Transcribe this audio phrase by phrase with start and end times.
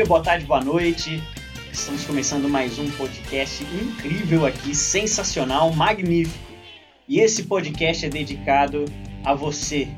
[0.00, 1.22] dia, boa tarde, boa noite.
[1.70, 6.38] Estamos começando mais um podcast incrível aqui, sensacional, magnífico.
[7.06, 8.86] E esse podcast é dedicado
[9.22, 9.88] a você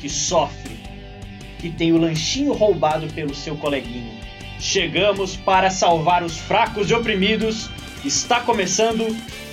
[0.00, 0.76] que sofre,
[1.60, 4.20] que tem o lanchinho roubado pelo seu coleguinha.
[4.58, 7.70] Chegamos para salvar os fracos e oprimidos.
[8.04, 9.06] Está começando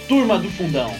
[0.07, 0.91] Turma do Fundão.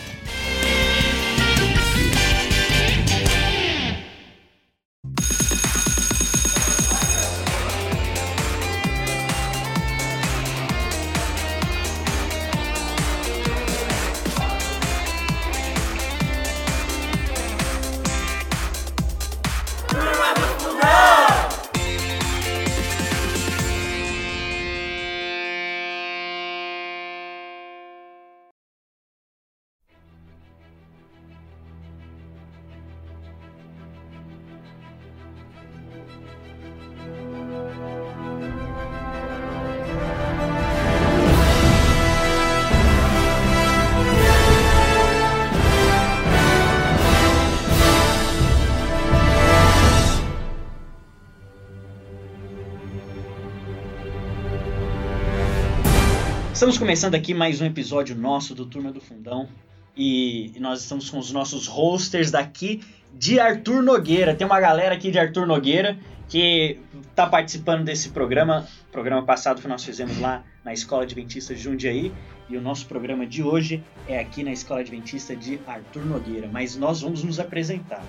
[56.62, 59.50] Estamos começando aqui mais um episódio nosso do Turma do Fundão.
[59.98, 62.84] E nós estamos com os nossos hosters daqui
[63.16, 64.36] de Arthur Nogueira.
[64.36, 65.98] Tem uma galera aqui de Arthur Nogueira
[66.30, 68.68] que está participando desse programa.
[68.92, 72.14] Programa passado que nós fizemos lá na Escola Adventista de Jundiaí.
[72.48, 76.48] E o nosso programa de hoje é aqui na Escola Adventista de Arthur Nogueira.
[76.48, 78.06] Mas nós vamos nos apresentar.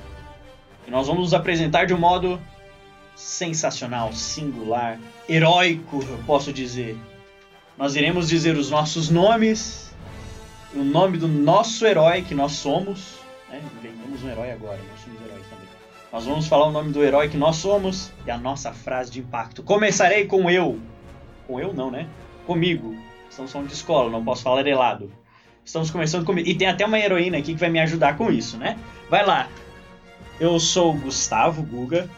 [0.87, 2.39] E nós vamos nos apresentar de um modo
[3.17, 6.99] sensacional, singular, heróico, eu posso dizer.
[7.77, 9.95] Nós iremos dizer os nossos nomes,
[10.75, 13.19] o nome do nosso herói que nós somos.
[13.49, 13.63] Né?
[14.23, 15.69] Um herói agora, nós somos heróis também.
[16.13, 19.21] Nós vamos falar o nome do herói que nós somos e a nossa frase de
[19.21, 19.63] impacto.
[19.63, 20.79] Começarei com eu.
[21.47, 22.07] Com eu não, né?
[22.47, 22.95] Comigo.
[23.31, 25.11] Estamos falando de escola, não posso falar helado.
[25.65, 26.47] Estamos começando comigo.
[26.47, 28.79] E tem até uma heroína aqui que vai me ajudar com isso, né?
[29.09, 29.49] Vai lá.
[30.39, 32.09] Eu sou Gustavo Guga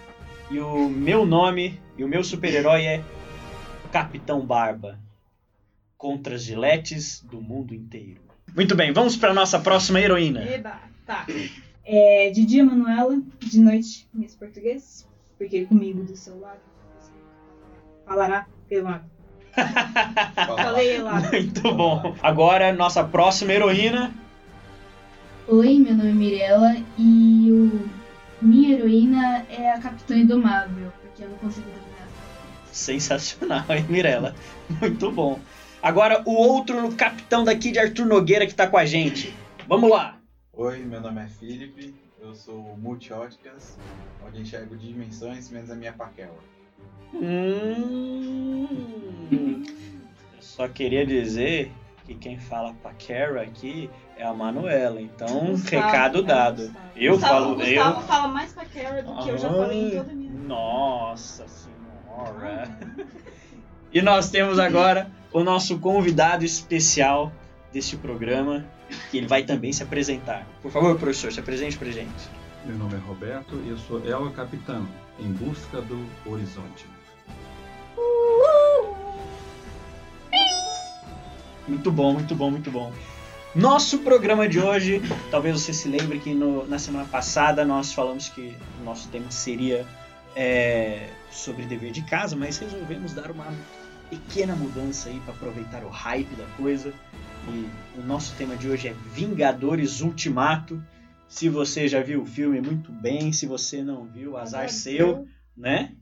[0.51, 3.05] e o meu nome e o meu super-herói é
[3.93, 5.04] Capitão Barba
[5.97, 8.21] contra as giletes do mundo inteiro.
[8.55, 10.43] Muito bem, vamos para nossa próxima heroína.
[10.45, 11.27] Eba, tá.
[11.85, 15.07] É, de dia, Manuela, de noite, Miss Português,
[15.37, 16.61] porque comigo do seu lado
[18.07, 19.05] falará pelo lado.
[20.35, 21.21] Falei lá.
[21.31, 22.15] Muito bom.
[22.23, 24.13] Agora, nossa próxima heroína.
[25.47, 27.89] Oi, meu nome é Mirella e o...
[28.41, 32.09] minha heroína é a Capitã Indomável, porque eu não consigo dominar.
[32.73, 34.35] Sensacional, hein, Mirella?
[34.81, 35.39] Muito bom.
[35.85, 39.37] Agora, o outro capitão daqui de Arthur Nogueira que tá com a gente.
[39.69, 40.17] Vamos lá.
[40.55, 43.79] Oi, meu nome é Felipe, eu sou multióticas,
[44.27, 46.39] onde enxergo dimensões menos a minha paquela.
[47.13, 48.67] Hum,
[50.35, 51.71] eu só queria dizer
[52.07, 56.63] que quem fala paquera aqui é a Manuela, então Gustavo, recado é, dado.
[56.63, 56.89] Gustavo.
[56.97, 58.07] Eu Gustavo, falo, Gustavo eu.
[58.07, 60.45] fala mais pra Carol do que eu já falei em toda a minha vida.
[60.49, 62.71] Nossa senhora.
[63.93, 67.31] E nós temos agora o nosso convidado especial
[67.73, 68.65] deste programa,
[69.11, 70.47] que ele vai também se apresentar.
[70.63, 72.29] Por favor, professor, se apresente pra gente.
[72.65, 76.87] Meu nome é Roberto e eu sou El Capitão, em busca do horizonte.
[81.67, 82.93] Muito bom, muito bom, muito bom.
[83.55, 88.29] Nosso programa de hoje, talvez você se lembre que no- na semana passada nós falamos
[88.29, 89.85] que o nosso tema seria
[90.37, 93.47] é, sobre dever de casa, mas resolvemos dar uma
[94.11, 96.93] pequena mudança aí para aproveitar o hype da coisa.
[97.49, 100.83] E o nosso tema de hoje é Vingadores Ultimato.
[101.29, 103.33] Se você já viu o filme, muito bem.
[103.33, 105.27] Se você não viu, azar seu,
[105.57, 105.97] né?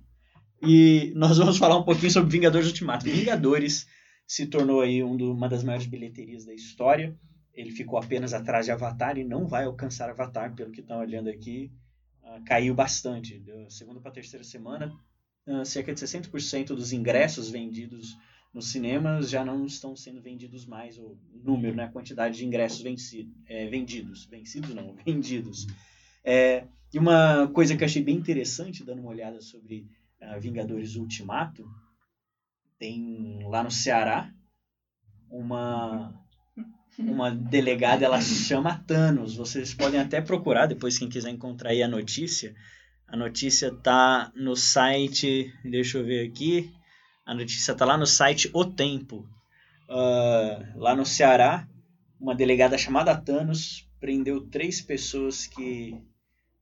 [0.62, 3.04] E nós vamos falar um pouquinho sobre Vingadores Ultimato.
[3.04, 3.86] Vingadores
[4.26, 7.16] se tornou aí um do- uma das maiores bilheterias da história.
[7.52, 11.28] Ele ficou apenas atrás de Avatar e não vai alcançar Avatar, pelo que estão olhando
[11.28, 11.70] aqui.
[12.25, 13.40] Ah, caiu bastante.
[13.40, 14.93] Da segunda para terceira semana,
[15.46, 18.16] ah, cerca de 60% dos ingressos vendidos
[18.52, 22.82] nos cinemas já não estão sendo vendidos mais, o número, né, a quantidade de ingressos
[22.82, 24.26] venci, é, vendidos.
[24.26, 25.66] Vencidos não, vendidos.
[26.22, 29.88] É, e uma coisa que eu achei bem interessante, dando uma olhada sobre
[30.20, 31.66] ah, Vingadores Ultimato,
[32.78, 34.30] tem lá no Ceará
[35.30, 36.14] uma
[36.98, 39.36] uma delegada, ela chama Thanos.
[39.36, 42.54] Vocês podem até procurar depois quem quiser encontrar aí a notícia.
[43.12, 46.73] A notícia tá no site, deixa eu ver aqui.
[47.26, 49.29] A notícia tá lá no site O Tempo.
[49.87, 51.69] Ah, lá no Ceará,
[52.19, 55.94] uma delegada chamada Thanos prendeu três pessoas que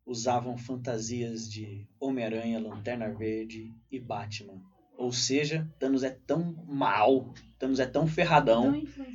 [0.04, 4.60] usavam fantasias de Homem-Aranha, Lanterna Verde e Batman.
[4.98, 9.06] Ou seja, Thanos é tão mal, Thanos é tão ferradão, Tão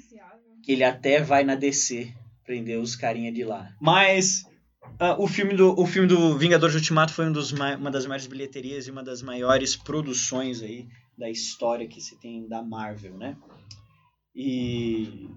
[0.63, 2.13] que ele até vai na DC
[2.45, 3.75] prender os carinha de lá.
[3.81, 4.45] Mas
[4.99, 8.05] ah, o, filme do, o filme do Vingadores Ultimato foi um dos ma- uma das
[8.05, 10.87] maiores bilheterias e uma das maiores produções aí
[11.17, 13.37] da história que se tem da Marvel, né?
[14.35, 15.29] E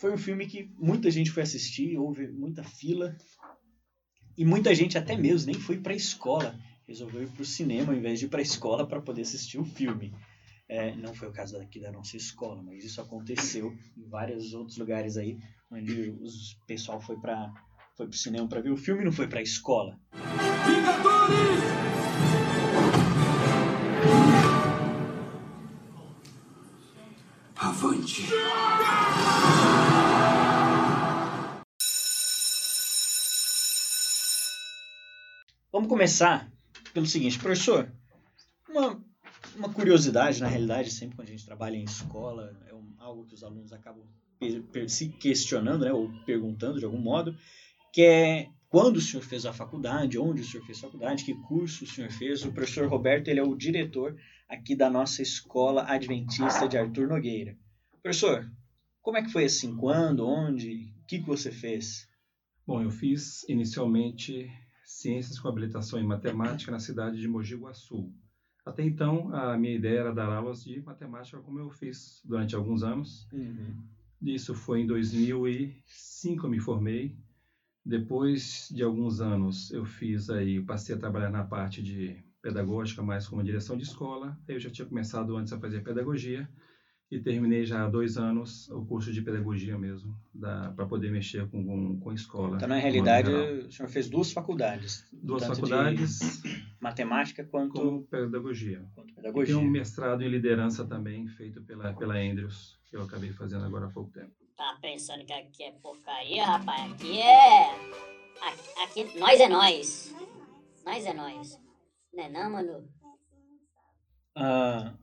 [0.00, 3.16] foi um filme que muita gente foi assistir, houve muita fila.
[4.36, 6.58] E muita gente até mesmo nem foi pra escola.
[6.86, 10.14] Resolveu ir pro cinema ao invés de ir pra escola para poder assistir o filme.
[10.68, 14.76] É, não foi o caso daqui da nossa escola, mas isso aconteceu em vários outros
[14.76, 15.38] lugares aí,
[15.70, 16.26] onde o
[16.66, 17.52] pessoal foi para
[17.96, 19.98] foi pro cinema para ver o filme e não foi pra escola.
[27.56, 28.22] Avante.
[35.72, 36.50] Vamos começar
[36.92, 37.90] pelo seguinte, professor.
[38.68, 39.02] Uma,
[39.56, 43.34] uma curiosidade, na realidade, sempre quando a gente trabalha em escola, é um- algo que
[43.34, 44.04] os alunos acabam
[44.38, 47.36] per- per- se questionando, né, ou perguntando de algum modo,
[47.96, 51.34] que é quando o senhor fez a faculdade, onde o senhor fez a faculdade, que
[51.34, 52.44] curso o senhor fez.
[52.44, 54.14] O professor Roberto ele é o diretor
[54.46, 57.56] aqui da nossa escola adventista de Arthur Nogueira.
[58.02, 58.46] Professor,
[59.00, 59.74] como é que foi assim?
[59.74, 60.28] Quando?
[60.28, 60.92] Onde?
[61.02, 62.06] O que, que você fez?
[62.66, 64.46] Bom, eu fiz inicialmente
[64.84, 68.12] ciências com habilitação em matemática na cidade de Mogi Guaçu.
[68.62, 72.82] Até então, a minha ideia era dar aulas de matemática, como eu fiz durante alguns
[72.82, 73.26] anos.
[74.20, 77.16] Isso foi em 2005 eu me formei.
[77.86, 83.28] Depois de alguns anos eu fiz aí, passei a trabalhar na parte de pedagógica, mais
[83.28, 84.36] como direção de escola.
[84.48, 86.48] Eu já tinha começado antes a fazer pedagogia
[87.08, 90.18] e terminei já há dois anos o curso de pedagogia mesmo,
[90.74, 92.56] para poder mexer com, com, com escola.
[92.56, 95.08] Então, na realidade, o senhor fez duas faculdades.
[95.12, 96.42] duas tanto de faculdades
[96.80, 98.84] matemática quanto, pedagogia.
[98.96, 99.54] quanto E pedagogia.
[99.54, 103.86] tem um mestrado em liderança também, feito pela, pela Andrews, que eu acabei fazendo agora
[103.86, 104.45] há pouco tempo.
[104.56, 106.92] Tá pensando que aqui é porcaria, rapaz?
[106.92, 107.68] Aqui é.
[108.40, 110.14] Aqui, aqui nós é nós.
[110.84, 111.60] Nós é nós.
[112.12, 112.88] Não é não, mano?
[114.34, 114.94] Ah,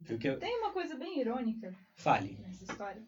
[0.00, 0.38] viu que eu...
[0.38, 2.38] Tem uma coisa bem irônica Fale.
[2.40, 3.02] nessa história.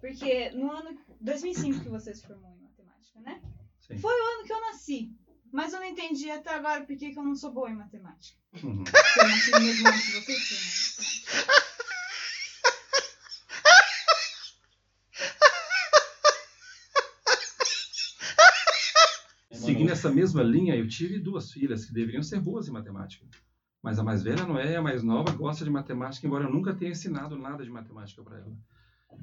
[0.00, 3.42] Porque no ano 2005 que você se formou em matemática, né?
[3.80, 3.98] Sim.
[3.98, 5.12] Foi o ano que eu nasci.
[5.52, 8.38] Mas eu não entendi até agora por que, que eu não sou boa em matemática.
[8.62, 8.84] Uhum.
[9.16, 11.60] Eu nasci no mesmo ano que você,
[19.96, 20.34] se eu não matemática.
[20.34, 23.26] Seguindo essa mesma linha, eu tive duas filhas que deveriam ser boas em matemática.
[23.82, 26.74] Mas a mais velha não é, a mais nova gosta de matemática, embora eu nunca
[26.74, 28.52] tenha ensinado nada de matemática para ela.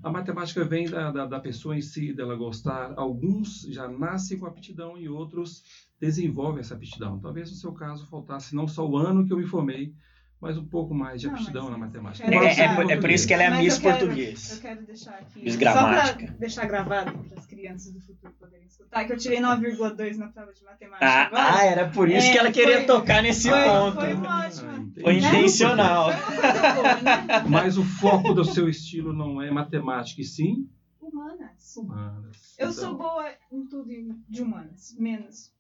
[0.04, 2.94] A matemática vem da, da, da pessoa em si, dela gostar.
[2.98, 5.64] Alguns já nascem com aptidão e outros
[6.00, 7.20] desenvolvem essa aptidão.
[7.20, 9.94] Talvez no seu caso faltasse não só o ano que eu me formei,
[10.40, 12.30] mas um pouco mais de Não, aptidão na matemática.
[12.30, 14.52] É, é, é por isso que ela é a Miss Português.
[14.52, 15.44] Eu quero deixar aqui.
[15.44, 16.28] Miss Só Gramática.
[16.28, 20.28] pra deixar gravado para as crianças do futuro poderem escutar, que eu tirei 9,2 na
[20.28, 21.54] prova de matemática Ah, agora.
[21.56, 23.96] ah, era por isso É, que ela queria foi- tocar nesse foi- ponto.
[24.00, 24.74] foi uma Ah, ótima.
[24.78, 25.02] entendi.
[25.02, 26.12] Foi intencional.
[26.14, 27.28] Foi uma coisa boa, né?
[27.50, 30.68] Mas o foco do seu estilo não é matemática, e sim
[31.02, 31.76] Humanas.
[31.78, 32.56] humanas.
[32.60, 33.90] Eu Então, sou boa em tudo
[34.30, 35.52] de humanas, menos.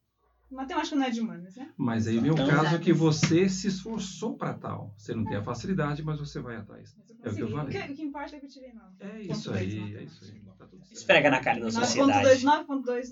[0.50, 1.70] Matemática não é de humanas, né?
[1.78, 2.80] Mas aí vem o Então, caso exato.
[2.84, 4.94] que você se esforçou para tal.
[4.98, 6.96] Você não tem a facilidade, mas você vai atrás.
[7.24, 7.82] É o que eu falei.
[7.82, 8.86] que, o que importa é que eu tirei 9.
[9.00, 10.42] É isso aí, é isso aí.
[10.58, 10.98] Tá tudo certo.
[10.98, 12.46] Esfrega na cara da 9.2, sociedade.
[12.46, 13.12] 9.2,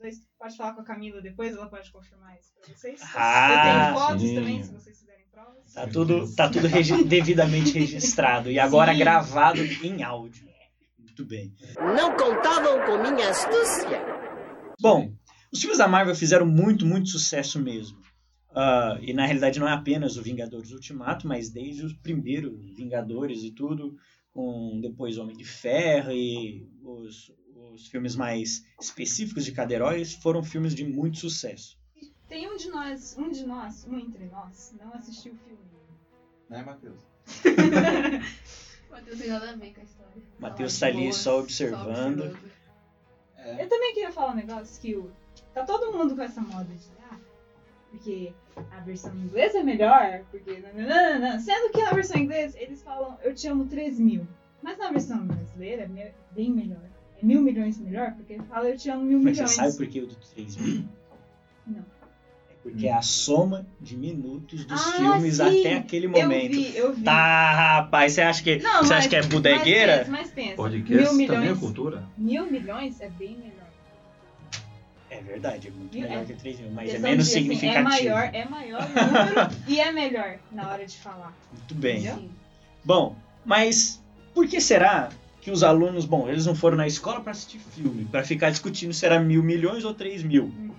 [0.00, 0.14] 9.2.
[0.38, 3.00] Pode falar com a Camila depois, ela pode confirmar isso pra vocês.
[3.14, 4.34] Ah, eu tenho fotos sim.
[4.34, 5.72] também, se vocês fizerem provas.
[5.72, 8.98] Tá tudo, tá tudo regi- devidamente registrado e agora Sim.
[8.98, 10.48] gravado em áudio.
[10.98, 11.52] Muito bem.
[11.78, 14.00] Não contavam com minha astúcia.
[14.80, 15.12] Bom,
[15.52, 17.98] os filmes da Marvel fizeram muito, muito sucesso mesmo.
[18.54, 23.42] Ah, e na realidade não é apenas o Vingadores Ultimato, mas desde os primeiros Vingadores
[23.42, 23.96] e tudo,
[24.32, 27.32] com depois Homem de Ferro e os,
[27.72, 31.78] os filmes mais específicos de cada herói, foram filmes de muito sucesso.
[32.28, 35.60] Tem um de nós, um de nós, um entre nós, não assistiu o filme.
[36.48, 37.00] Né, Matheus?
[38.88, 40.22] O Matheus tem nada a ver com a história.
[40.38, 42.20] Matheus tá ali só observando.
[42.20, 42.50] observando.
[43.36, 43.64] É.
[43.64, 45.10] Eu também queria falar um negócio que o,
[45.54, 47.16] tá todo mundo com essa moda de ah,
[47.90, 48.32] porque
[48.70, 53.34] a versão inglesa é melhor, porque nananana, sendo que na versão inglesa eles falam eu
[53.34, 54.26] te amo 3 mil,
[54.62, 56.82] mas na versão brasileira é bem melhor.
[57.20, 59.56] É mil milhões melhor, porque fala eu te amo mil Mas você milhões.
[59.56, 60.84] sabe por que o do 3 mil?
[61.66, 61.80] Não.
[62.50, 65.60] É porque é a soma de minutos dos Ah, filmes sim.
[65.60, 66.52] até aquele Eu momento.
[66.52, 67.02] vi, eu vi.
[67.02, 69.96] Tá, rapaz, você acha que, Não, você mas- acha que é bodegueira?
[69.96, 72.04] Mas pensa, mas pensa Podcast mil também é milhões, cultura.
[72.16, 73.59] mil milhões é bem melhor.
[75.20, 76.00] É verdade, é muito É.
[76.00, 77.78] melhor que 3 mil, mas é menos de, assim, significativo.
[77.78, 81.34] É maior, é maior o número e é melhor na hora de falar.
[81.52, 82.00] Muito bem.
[82.02, 82.30] Sim.
[82.82, 84.02] Bom, mas
[84.34, 85.10] por que será
[85.42, 88.92] que os alunos, bom, eles não foram na escola para assistir filme, para ficar discutindo
[88.94, 90.70] se era mil milhões ou três mil, Uhum.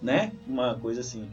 [0.00, 0.32] né?
[0.46, 1.28] Uma coisa assim,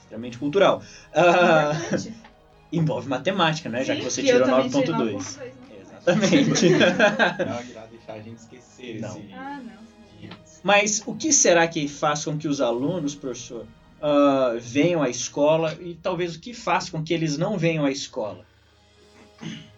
[0.00, 0.82] extremamente cultural.
[1.10, 2.14] Importante.
[2.72, 3.84] envolve matemática, né?
[3.84, 5.14] Já Sim, que você que eu tirou também tirei 9.2.
[5.14, 5.52] 9.2, né?
[5.80, 6.68] Exatamente.
[6.70, 9.16] Não irá deixar a gente esquecer Não.
[9.18, 9.83] esse Ah, não.
[10.64, 13.66] Mas o que será que faz com que os alunos, professor,
[14.00, 17.90] ah, venham à escola e talvez o que faz com que eles não venham à
[17.90, 18.46] escola?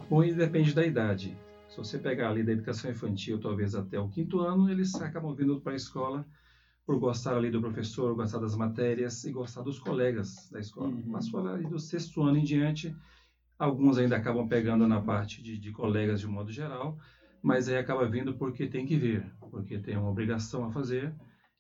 [0.08, 1.36] Bom, isso depende da idade.
[1.68, 5.60] Se você pegar ali da educação infantil, talvez até o quinto ano, eles acabam vindo
[5.60, 6.24] para a escola
[6.86, 10.86] por gostar ali do professor, gostar das matérias e gostar dos colegas da escola.
[10.86, 11.10] Uhum.
[11.10, 12.94] Passou ali do sexto ano em diante,
[13.58, 16.96] alguns ainda acabam pegando na parte de, de colegas de um modo geral,
[17.42, 21.12] mas aí acaba vindo porque tem que vir, porque tem uma obrigação a fazer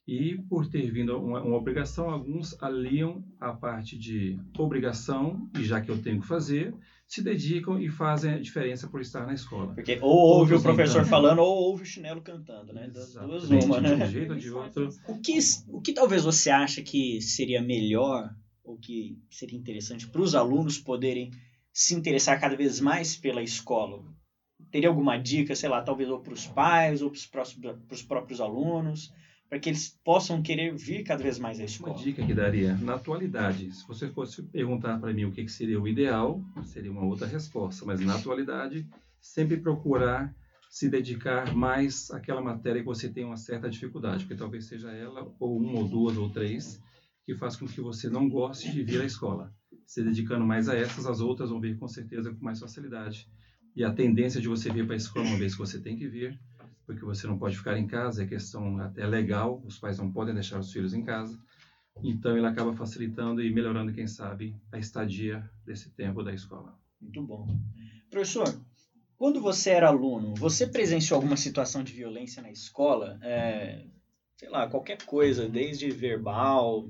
[0.06, 5.80] e por ter vindo uma, uma obrigação, alguns aliam a parte de obrigação e já
[5.80, 6.72] que eu tenho que fazer,
[7.08, 9.74] se dedicam e fazem a diferença por estar na escola.
[9.74, 11.10] Porque ou ouve o Todos, professor então.
[11.10, 12.88] falando ou ouve o chinelo cantando, né?
[12.88, 14.06] Das duas uma, De um né?
[14.08, 14.88] jeito ou de outro.
[15.08, 20.20] O que, o que talvez você acha que seria melhor ou que seria interessante para
[20.20, 21.32] os alunos poderem
[21.72, 24.04] se interessar cada vez mais pela escola?
[24.70, 27.42] Teria alguma dica, sei lá, talvez ou para os pais ou para
[27.90, 29.12] os próprios alunos,
[29.48, 31.96] para que eles possam querer vir cada vez mais à Uma escola?
[31.96, 35.80] dica que daria, na atualidade, se você fosse perguntar para mim o que, que seria
[35.80, 38.86] o ideal, seria uma outra resposta, mas na atualidade,
[39.20, 40.34] sempre procurar
[40.68, 45.32] se dedicar mais àquela matéria que você tem uma certa dificuldade, porque talvez seja ela,
[45.38, 46.82] ou uma, ou duas, ou três,
[47.24, 49.54] que faz com que você não goste de vir à escola.
[49.86, 53.28] Se dedicando mais a essas, as outras vão vir com certeza com mais facilidade.
[53.76, 56.08] E a tendência de você vir para a escola uma vez que você tem que
[56.08, 56.40] vir,
[56.86, 60.32] porque você não pode ficar em casa, é questão até legal, os pais não podem
[60.32, 61.38] deixar os filhos em casa.
[62.02, 66.74] Então ele acaba facilitando e melhorando, quem sabe, a estadia desse tempo da escola.
[66.98, 67.46] Muito bom.
[68.10, 68.58] Professor,
[69.18, 73.18] quando você era aluno, você presenciou alguma situação de violência na escola?
[73.22, 73.84] É,
[74.38, 76.88] sei lá, qualquer coisa, desde verbal,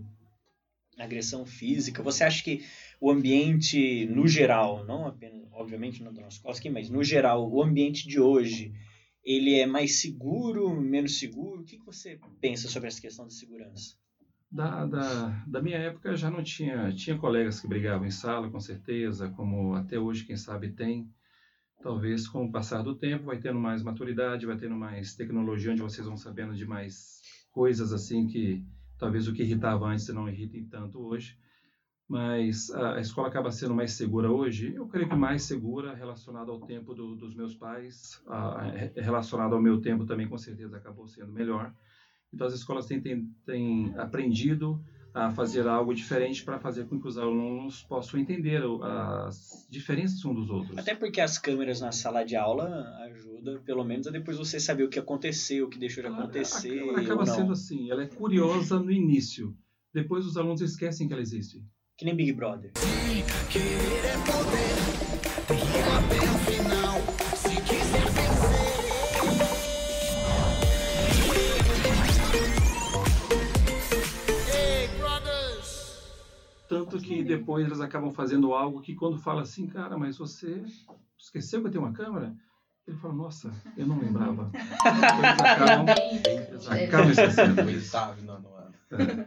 [0.98, 2.02] agressão física.
[2.02, 2.64] Você acha que
[3.00, 8.08] o ambiente, no geral, não apenas, obviamente, nossa escola aqui, mas no geral, o ambiente
[8.08, 8.72] de hoje,
[9.22, 11.62] ele é mais seguro, menos seguro?
[11.62, 13.96] O que que você pensa sobre essa questão de segurança?
[14.50, 18.60] Da, da, da minha época já não tinha, tinha colegas que brigavam em sala, com
[18.60, 21.10] certeza, como até hoje, quem sabe, tem.
[21.82, 25.82] Talvez com o passar do tempo vai tendo mais maturidade, vai tendo mais tecnologia, onde
[25.82, 28.64] vocês vão sabendo de mais coisas assim que
[28.98, 31.36] talvez o que irritava antes não irritem tanto hoje.
[32.08, 36.60] Mas a, escola acaba sendo mais segura hoje, eu creio que mais segura relacionado ao
[36.60, 38.62] tempo do, dos meus pais, a,
[38.94, 41.75] relacionado ao meu tempo também com certeza acabou sendo melhor.
[42.32, 44.80] Então as escolas têm, têm, têm aprendido
[45.12, 50.34] a fazer algo diferente para fazer com que os alunos possam entender as diferenças uns
[50.36, 50.76] dos outros.
[50.78, 52.68] Até porque as câmeras na sala de aula
[53.06, 56.18] ajudam, pelo menos, a depois você saber o que aconteceu, o que deixou de Ela-
[56.18, 57.34] acontecer ela acaba ou não.
[57.34, 59.56] sendo assim, ela é curiosa no início.
[59.92, 61.64] Depois os alunos esquecem que ela existe.
[61.96, 62.72] Que nem Big Brother.
[76.68, 80.62] Tanto que depois eles acabam fazendo algo que quando fala assim, cara, mas você
[81.16, 82.36] esqueceu que eu tenho uma câmera?
[82.86, 84.50] Ele fala, nossa, eu não lembrava.
[84.54, 85.86] Eles acabam,
[86.50, 87.62] eles acabam esquecendo.
[87.62, 89.26] Oitavo, nono ano.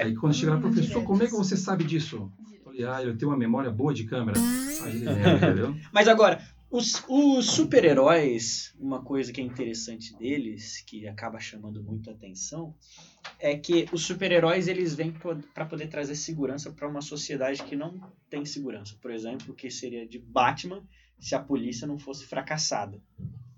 [0.00, 2.32] Aí quando chega lá, professor, como é que você sabe disso?
[2.52, 4.38] Eu falei, ah, eu tenho uma memória boa de câmera.
[4.82, 5.04] Aí
[5.36, 5.74] entendeu?
[5.92, 6.40] Mas agora,
[6.70, 12.74] os, os super-heróis, uma coisa que é interessante deles, que acaba chamando muito a atenção,
[13.40, 15.12] é que os super-heróis eles vêm
[15.52, 18.96] para poder trazer segurança para uma sociedade que não tem segurança.
[19.02, 20.82] Por exemplo, o que seria de Batman
[21.18, 23.00] se a polícia não fosse fracassada.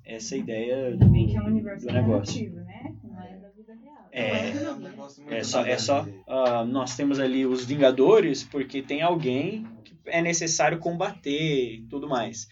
[0.04, 2.52] Essa é a ideia do, Também que é um universo do negócio.
[2.54, 2.96] né?
[3.04, 4.01] Não é da vida real.
[4.12, 4.50] É.
[4.50, 8.82] É um negócio muito É só, é só ah, nós temos ali os Vingadores porque
[8.82, 12.46] tem alguém que é necessário combater e tudo mais.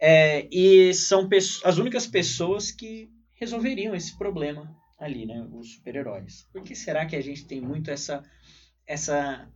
[0.00, 1.28] É, e são
[1.62, 5.46] as únicas pessoas que resolveriam esse problema ali, né?
[5.52, 6.48] Os super-heróis.
[6.50, 8.24] Por que será que a gente tem muito essa,
[8.86, 9.46] essa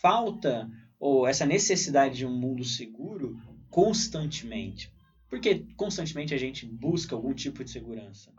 [0.00, 0.68] falta
[0.98, 4.90] ou essa necessidade de um mundo seguro constantemente?
[5.28, 8.32] Porque constantemente a gente busca algum tipo de segurança.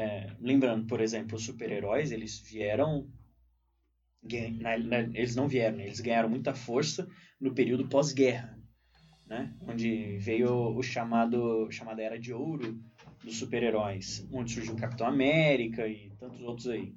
[0.00, 3.04] É, lembrando, por exemplo, os super-heróis, eles vieram.
[4.60, 5.86] na- na- eles não vieram, né?
[5.86, 7.08] eles ganharam muita força
[7.40, 8.56] no período pós-guerra,
[9.26, 9.52] né?
[9.66, 12.78] onde veio o chamado chamada Era de Ouro
[13.24, 16.94] dos super-heróis, onde surgiu o Capitão América e tantos outros aí.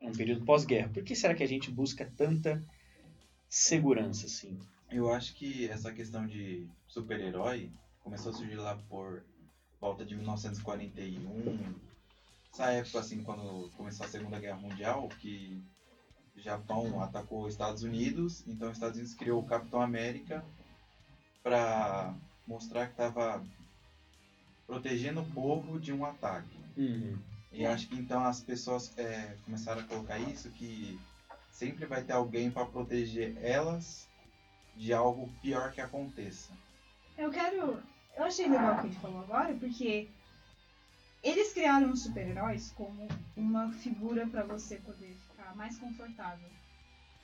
[0.00, 0.88] um período pós-guerra.
[0.90, 2.64] Por que será que a gente busca tanta
[3.48, 4.56] segurança assim?
[4.92, 9.24] Eu acho que essa questão de super-herói começou a surgir lá por
[9.80, 11.87] volta de 1941.
[12.52, 15.62] Essa época, assim, quando começou a Segunda Guerra Mundial, que
[16.36, 20.44] o Japão atacou os Estados Unidos, então os Estados Unidos criou o Capitão América
[21.42, 22.14] para
[22.46, 23.44] mostrar que estava
[24.66, 26.58] protegendo o povo de um ataque.
[26.76, 27.18] Uhum.
[27.50, 30.98] E acho que então as pessoas é, começaram a colocar isso, que
[31.50, 34.06] sempre vai ter alguém para proteger elas
[34.76, 36.52] de algo pior que aconteça.
[37.16, 37.82] Eu quero.
[38.16, 40.08] Eu achei legal o que ele falou agora, porque
[41.22, 46.48] eles criaram os super-heróis como uma figura pra você poder ficar mais confortável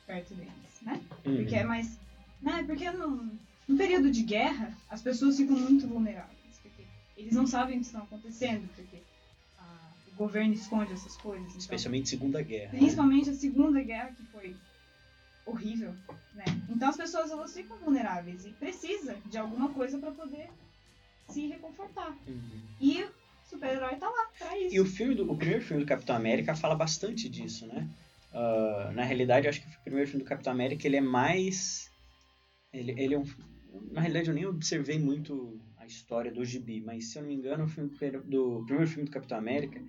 [0.06, 1.00] perto deles, né?
[1.24, 1.36] Uhum.
[1.36, 1.98] Porque é mais.
[2.42, 2.62] Né?
[2.64, 3.30] Porque no,
[3.68, 6.58] no período de guerra, as pessoas ficam muito vulneráveis.
[6.62, 6.84] Porque
[7.16, 8.98] eles não sabem o que está acontecendo, porque
[9.58, 11.46] ah, o governo esconde essas coisas.
[11.46, 12.72] então- Especialmente Segunda Guerra.
[12.72, 12.78] né?
[12.78, 14.54] Principalmente a Segunda Guerra, que foi
[15.46, 15.94] horrível,
[16.34, 16.44] né?
[16.68, 20.50] Então as pessoas elas ficam vulneráveis e precisa de alguma coisa para poder
[21.28, 22.16] se reconfortar.
[22.26, 22.60] Uhum.
[22.80, 23.06] E
[23.54, 24.74] super-herói tá lá pra isso.
[24.74, 27.88] E o filme do, o primeiro filme do Capitão América fala bastante disso, né?
[28.32, 31.90] Ah, na realidade, eu acho que o primeiro filme do Capitão América ele é mais,
[32.72, 33.24] ele, ele é um,
[33.92, 37.36] na realidade eu nem observei muito a história do Gibi, mas se eu não me
[37.36, 39.80] engano, o filme do, do primeiro filme do Capitão América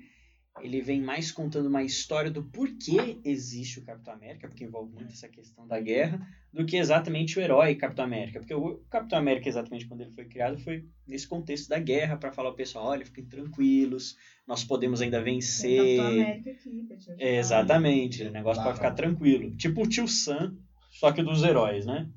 [0.61, 5.11] ele vem mais contando uma história do porquê existe o Capitão América, porque envolve muito
[5.11, 8.39] essa questão da guerra, do que exatamente o herói Capitão América.
[8.39, 12.31] Porque o Capitão América, exatamente quando ele foi criado, foi nesse contexto da guerra, para
[12.31, 15.77] falar ao pessoal: olha, fiquem tranquilos, nós podemos ainda Tem vencer.
[15.77, 17.25] Capitão América aqui pra te ajudar.
[17.25, 19.55] É, exatamente, o negócio pode ficar tranquilo.
[19.57, 20.57] Tipo o tio Sam,
[20.91, 22.09] só que dos heróis, né?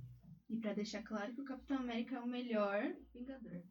[0.48, 3.62] E pra deixar claro que o Capitão América é o melhor Vingador.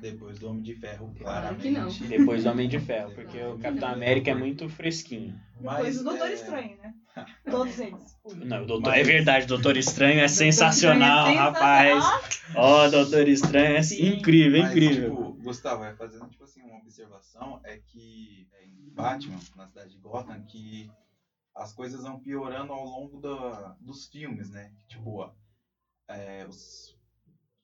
[0.00, 1.18] Depois do Homem de Ferro, Claro
[1.58, 1.62] claramente.
[1.62, 1.88] que não.
[2.08, 3.94] Depois do Homem de Ferro, porque o Capitão não.
[3.96, 5.38] América é muito fresquinho.
[5.58, 6.94] Depois o Doutor é, Estranho, né?
[7.50, 8.16] Todos eles.
[8.44, 12.04] Não, o doutor, Mas- é verdade, Doutor Estranho é Doutor sensacional, Estranho é rapaz.
[12.04, 12.62] sensacional.
[12.64, 14.14] Ó, Doutor Estranho é Sim.
[14.14, 15.10] incrível, Mas, incrível.
[15.10, 19.90] tipo, Gustavo, vai fazendo tipo assim, uma observação, é que é, em Batman, na cidade
[19.92, 20.90] de Gotham, que
[21.54, 24.72] as coisas vão piorando ao longo da, dos filmes, né?
[24.88, 25.30] Tipo, ó,
[26.08, 26.96] é, os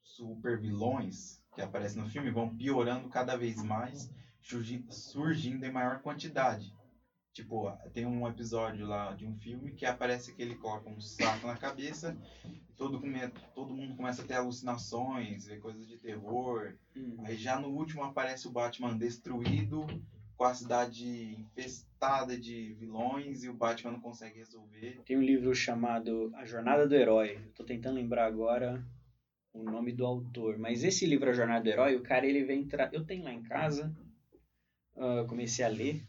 [0.05, 4.09] super vilões que aparecem no filme vão piorando cada vez mais,
[4.41, 6.73] surgi- surgindo em maior quantidade.
[7.33, 11.01] Tipo, ó, tem um episódio lá de um filme que aparece que ele coloca um
[11.01, 13.01] saco na cabeça e todo,
[13.55, 16.75] todo mundo começa a ter alucinações, ver coisas de terror.
[16.97, 17.17] Hum.
[17.25, 19.87] Aí já no último aparece o Batman destruído,
[20.37, 24.99] com a cidade infestada de vilões e o Batman não consegue resolver.
[25.05, 27.39] Tem um livro chamado A Jornada do Herói.
[27.45, 28.83] Eu tô tentando lembrar agora
[29.53, 30.59] o nome do autor.
[30.59, 32.89] Mas esse livro, A Jornada do Herói, o cara ele vem tra...
[32.93, 33.95] Eu tenho lá em casa,
[34.97, 36.05] ah, comecei a ler,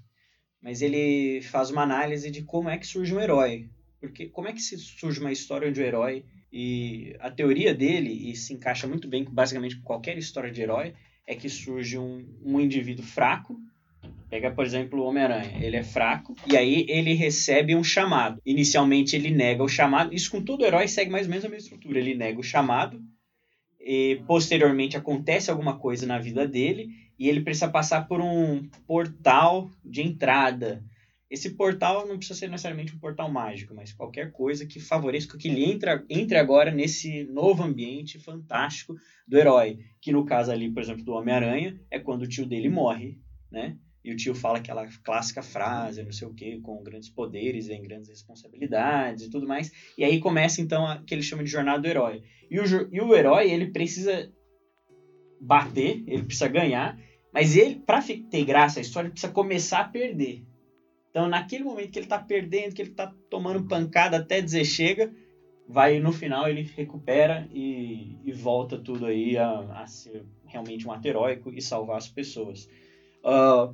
[0.62, 3.70] mas ele faz uma análise de como é que surge um herói.
[4.00, 8.30] Porque como é que se surge uma história de um herói e a teoria dele,
[8.30, 10.94] e se encaixa muito bem com basicamente qualquer história de herói,
[11.26, 13.60] é que surge um, um indivíduo fraco.
[14.30, 15.64] Pega, por exemplo, o Homem-Aranha.
[15.64, 18.42] Ele é fraco e aí ele recebe um chamado.
[18.46, 20.14] Inicialmente ele nega o chamado.
[20.14, 22.00] Isso com todo herói segue mais ou menos a mesma estrutura.
[22.00, 23.02] Ele nega o chamado
[23.84, 29.70] e posteriormente acontece alguma coisa na vida dele e ele precisa passar por um portal
[29.84, 30.84] de entrada.
[31.30, 35.48] Esse portal não precisa ser necessariamente um portal mágico, mas qualquer coisa que favoreça que
[35.48, 39.80] ele entre, entre agora nesse novo ambiente fantástico do herói.
[40.02, 43.18] Que no caso ali, por exemplo, do Homem-Aranha, é quando o tio dele morre,
[43.50, 43.78] né?
[44.04, 47.82] E o tio fala aquela clássica frase, não sei o que, com grandes poderes vem
[47.84, 49.72] grandes responsabilidades e tudo mais.
[49.98, 52.24] E aí começa então a, que ele chama de jornada do herói.
[52.50, 54.32] E o, e o herói, ele precisa
[55.40, 56.98] bater, ele precisa ganhar,
[57.32, 60.44] mas ele, fi- ter graça a história, precisa começar a perder.
[61.10, 65.12] Então, naquele momento que ele tá perdendo, que ele tá tomando pancada até dizer chega,
[65.68, 70.92] vai no final ele recupera e, e volta tudo aí a, a ser realmente um
[70.92, 72.68] ato heróico e salvar as pessoas.
[73.24, 73.72] Ah,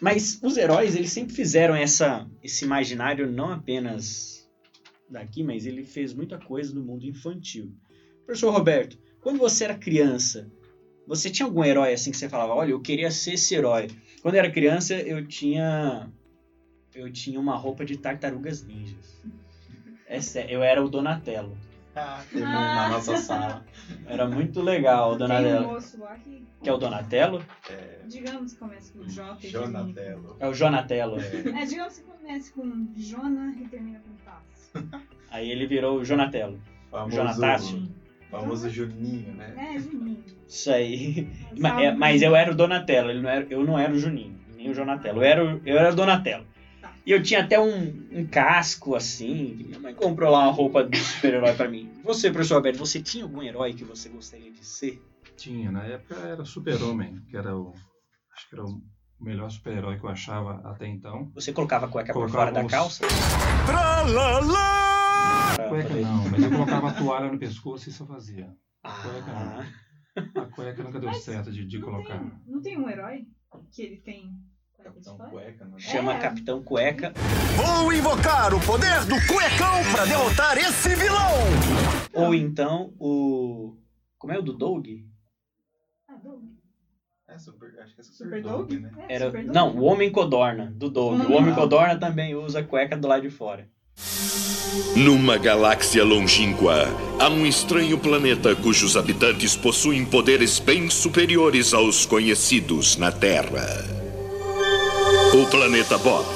[0.00, 4.48] mas os heróis, eles sempre fizeram essa, esse imaginário não apenas
[5.08, 7.70] daqui, mas ele fez muita coisa no mundo infantil.
[8.24, 10.50] Professor Roberto, quando você era criança,
[11.06, 13.88] você tinha algum herói assim que você falava, olha, eu queria ser esse herói?
[14.22, 16.10] Quando eu era criança, eu tinha
[16.94, 19.16] eu tinha uma roupa de tartarugas ninjas.
[20.20, 21.56] Sério, eu era o Donatello.
[21.96, 23.64] Ah, teve um na nossa sala.
[24.06, 25.66] Era muito legal o Tem um Donatello.
[25.68, 27.42] moço lá que, Que é o Donatello?
[27.68, 30.36] É, digamos que começa com J e Jonatello.
[30.38, 31.20] É o Jonatello.
[31.20, 31.62] É.
[31.62, 35.04] É, digamos que começa com Jona e termina com Tasso.
[35.30, 36.60] Aí ele virou o Jonatello.
[36.90, 37.88] famoso, Jonatácio?
[38.30, 39.72] famoso Juninho, né?
[39.74, 40.24] É, Juninho.
[40.46, 41.26] Isso aí.
[41.56, 43.98] Um Ma- é, Mas eu era o Donatello, ele não era, eu não era o
[43.98, 45.18] Juninho, nem o Jonatello.
[45.18, 46.44] Eu era, o- eu era o Donatello.
[47.06, 49.56] E eu tinha até um, um casco assim.
[49.56, 51.90] que Minha mãe comprou lá uma roupa de super-herói pra mim.
[52.04, 55.02] Você, professor Alberto, você tinha algum herói que você gostaria de ser?
[55.36, 57.72] Tinha, na época era Super-Homem, que era o.
[58.36, 58.82] Acho que era o
[59.18, 61.30] melhor super-herói que eu achava até então.
[61.34, 63.06] Você colocava a cueca por Colocava fora da os- calça?
[65.56, 68.50] Pra Cueca poder- não, mas eu colocava a toalha no pescoço e isso eu fazia.
[68.84, 69.64] Ah,
[70.36, 72.18] A cueca nunca deu Mas certo de, de não, colocar.
[72.18, 73.26] tem, não tem um herói
[73.72, 74.32] que ele tem.
[74.90, 75.18] Capitão?
[75.30, 75.70] Cueca, né?
[75.78, 76.18] chama É.
[76.18, 77.12] Capitão Cueca.
[77.56, 81.30] Vou invocar o poder do cuecão pra derrotar esse vilão!
[82.12, 83.76] Ou então o.
[84.18, 84.86] Como é o do Doug?
[86.08, 86.42] Ah, Doug.
[87.28, 88.82] É super, acho que é Super, Super Dog, Doug?
[88.82, 88.90] né?
[89.08, 89.26] É, Era...
[89.26, 89.54] Super Doug.
[89.54, 91.20] Não, o Homem Codorna, do Doug.
[91.30, 91.54] O Homem.
[91.54, 93.68] Codorna também usa cueca do lado de fora.
[94.96, 96.86] Numa galáxia longínqua,
[97.18, 103.99] há um estranho planeta cujos habitantes possuem poderes bem superiores aos conhecidos na Terra.
[105.32, 106.26] O planeta Bob,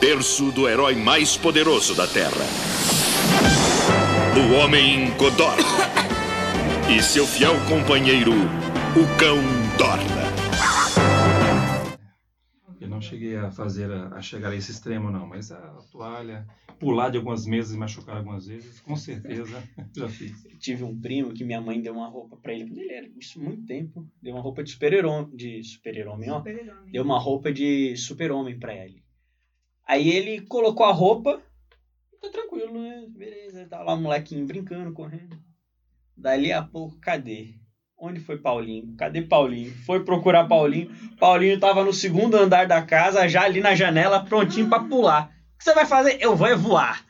[0.00, 2.46] berço do herói mais poderoso da Terra.
[4.34, 5.62] O Homem Codorna.
[6.88, 9.36] E seu fiel companheiro, o Cão
[9.76, 10.32] Dorna.
[12.80, 15.60] Eu não cheguei a fazer a, a chegar a esse extremo não, mas a
[15.92, 16.46] toalha,
[16.78, 19.62] pular de algumas mesas e machucar algumas vezes, com certeza
[19.96, 20.44] já fiz.
[20.44, 23.06] Eu tive um primo que minha mãe deu uma roupa pra ele quando ele era
[23.18, 24.06] isso há muito tempo.
[24.22, 26.38] Deu uma roupa de super-herói, de super-homem, ó.
[26.38, 26.90] Super-herói.
[26.90, 29.02] Deu uma roupa de super-homem pra ele.
[29.86, 31.42] Aí ele colocou a roupa,
[32.20, 33.06] tá tranquilo, né?
[33.08, 35.38] Beleza, tá lá o molequinho brincando, correndo.
[36.16, 37.54] Dali a pouco, cadê?
[38.00, 38.94] Onde foi Paulinho?
[38.96, 39.72] Cadê Paulinho?
[39.84, 40.90] Foi procurar Paulinho.
[41.18, 45.37] Paulinho tava no segundo andar da casa, já ali na janela, prontinho pra pular.
[45.58, 46.18] O que você vai fazer?
[46.20, 47.04] Eu vou é voar.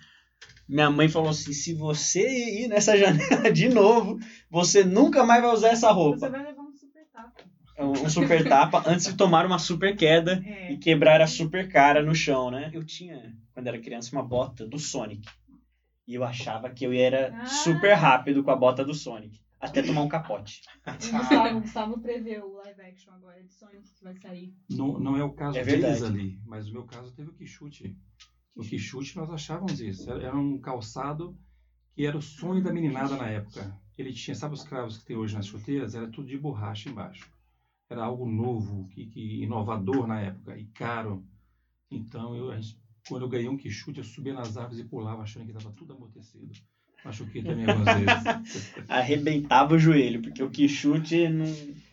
[0.67, 4.19] Minha mãe falou assim: se você ir nessa janela de novo,
[4.51, 6.19] você nunca mais vai usar essa roupa.
[6.21, 7.45] Você vai levar um super tapa.
[7.79, 10.73] Um super tapa antes de tomar uma super queda É.
[10.73, 12.71] e quebrar a super cara no chão, né?
[12.73, 15.29] Eu tinha, quando era criança, uma bota do Sonic.
[16.07, 17.45] E eu achava que eu era Ah.
[17.45, 19.39] super rápido com a bota do Sonic.
[19.61, 20.63] Até tomar um capote.
[20.87, 24.55] O Gustavo, Gustavo prevê o live action agora de Sonic que vai sair.
[24.71, 26.05] Não, não é o caso É deles verdade.
[26.07, 27.97] ali, mas o meu caso teve o Quixute.
[28.59, 30.11] O Quixute nós achávamos isso.
[30.11, 31.39] Era, um calçado
[31.95, 33.73] que era o sonho da meninada na época.
[33.97, 35.95] Ele tinha, sabe os cravos que tem hoje nas chuteiras?
[35.95, 37.31] Era tudo de borracha embaixo.
[37.89, 41.25] Era algo novo, que, que inovador na época e caro.
[41.91, 42.77] Então, eu, gente-
[43.09, 45.93] quando eu ganhei um Quixute, eu subia nas árvores e pulava achando que estava tudo
[45.95, 46.53] amortecido.
[47.05, 48.85] Machuquei também algumas vezes.
[48.91, 51.47] Arrebentava o joelho, porque o que chute não.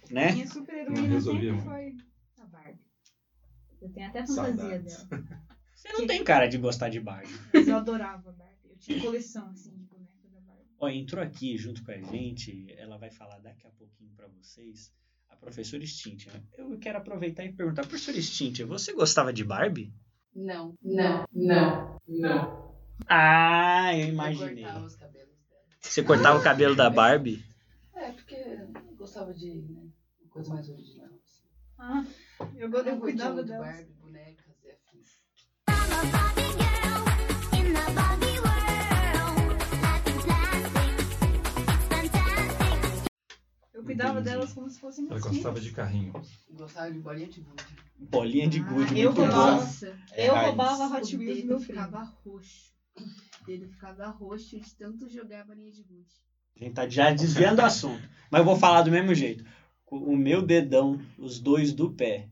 [0.09, 0.31] né?
[0.31, 1.95] Minha super-heroína sempre foi
[2.39, 2.79] a Barbie.
[3.81, 5.07] Eu tenho até fantasia Saudades.
[5.07, 5.45] dela.
[5.75, 7.29] Você não tem cara de gostar de Barbie.
[7.53, 8.69] Mas eu adorava a Barbie.
[8.69, 10.65] Eu tinha coleção, assim, de boneca da Barbie.
[10.79, 14.91] Ó, entrou aqui junto com a gente, ela vai falar daqui a pouquinho pra vocês,
[15.29, 16.31] a professora Stintia.
[16.57, 19.93] Eu quero aproveitar e perguntar, professora Stintia, você gostava de Barbie?
[20.33, 22.75] Não, não, não, não.
[23.07, 24.63] Ah, eu Eu imaginei.
[24.63, 25.61] cortava os cabelos dela.
[25.81, 27.43] Você cortava o cabelo da Barbie?
[27.93, 29.87] É, porque eu gostava de né,
[30.21, 31.07] uma coisa mais original.
[31.07, 31.45] Assim.
[31.77, 32.05] Ah,
[32.55, 33.63] eu, Eu eu cuidava muito dela.
[33.65, 33.94] Barbie, bonecas.
[43.73, 46.13] Eu cuidava delas como se fossem Ela gostava de carrinho.
[46.51, 47.63] Gostava de bolinha de gude.
[47.97, 49.51] Bolinha de gude, Ah, eu muito roubava.
[49.51, 49.61] bom.
[49.61, 50.47] Nossa, É eu raiz.
[50.47, 52.13] roubava Hot Wheels do meu ficava primo.
[52.25, 52.73] roxo.
[53.45, 56.07] Dedo ficava roxo de tanto jogar a bolinha de gude.
[56.59, 58.07] A gente tá já desviando o assunto.
[58.31, 59.43] Mas eu vou falar do mesmo jeito.
[59.91, 62.29] O meu dedão, os dois do pé,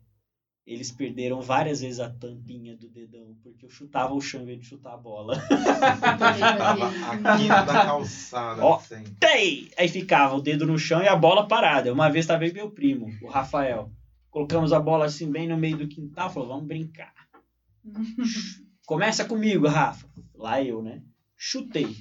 [0.66, 4.60] eles perderam várias vezes a tampinha do dedão, porque eu chutava o chão em vez
[4.62, 5.38] de chutar a bola.
[5.50, 6.88] Tava
[7.34, 8.76] aqui da calçada, Ó.
[8.76, 9.04] assim.
[9.20, 9.70] Tei!
[9.78, 11.92] Aí ficava o dedo no chão e a bola parada.
[11.92, 13.92] Uma vez tava eu e meu primo, o Rafael.
[14.30, 17.14] Colocamos a bola assim bem no meio do quintal, falou, vamos brincar.
[18.88, 20.08] Começa comigo, Rafa.
[20.34, 21.02] Lá eu, né?
[21.36, 21.96] Chutei.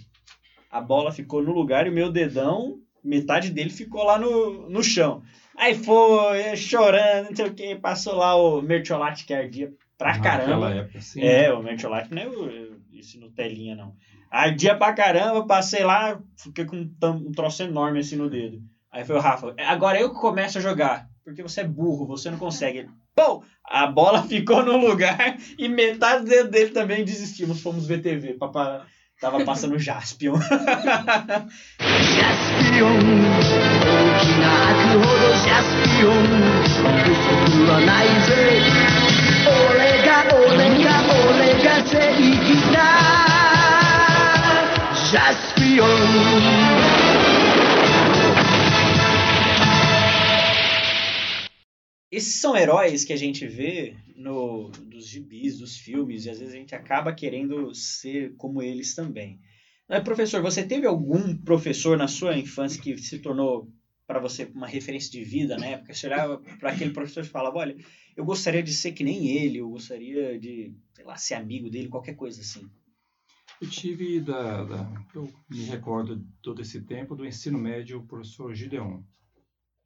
[0.70, 4.82] A bola ficou no lugar e o meu dedão, metade dele ficou lá no, no
[4.82, 5.22] chão.
[5.62, 10.38] Aí foi, chorando, não sei o que, passou lá o mertiolate que ardia pra Naquela
[10.38, 10.70] caramba.
[10.74, 11.22] época, sim.
[11.22, 13.94] É, o mertiolate não é o, esse Nutelinha, não.
[14.28, 16.90] Ardia pra caramba, passei lá, fiquei com um,
[17.28, 18.58] um troço enorme assim no dedo.
[18.90, 22.28] Aí foi o Rafa, agora eu que começo a jogar, porque você é burro, você
[22.28, 22.88] não consegue.
[23.14, 23.44] Pô!
[23.64, 28.34] A bola ficou no lugar e metade do dedo dele também desistimos, fomos ver TV.
[28.34, 28.80] Papai,
[29.20, 30.34] tava passando Jaspion.
[34.32, 35.21] ジ
[52.10, 56.52] esses são heróis que a gente vê no, dos gibis, dos filmes, e às vezes
[56.54, 59.40] a gente acaba querendo ser como eles também.
[60.04, 63.72] Professor, você teve algum professor na sua infância que se tornou
[64.06, 65.94] para você uma referência de vida na época?
[65.94, 67.76] Você olhava para aquele professor e falava, olha,
[68.16, 71.88] eu gostaria de ser que nem ele, eu gostaria de, sei lá, ser amigo dele,
[71.88, 72.68] qualquer coisa assim.
[73.60, 78.52] Eu tive, da, da, eu me recordo todo esse tempo, do ensino médio, o professor
[78.54, 79.02] Gideon.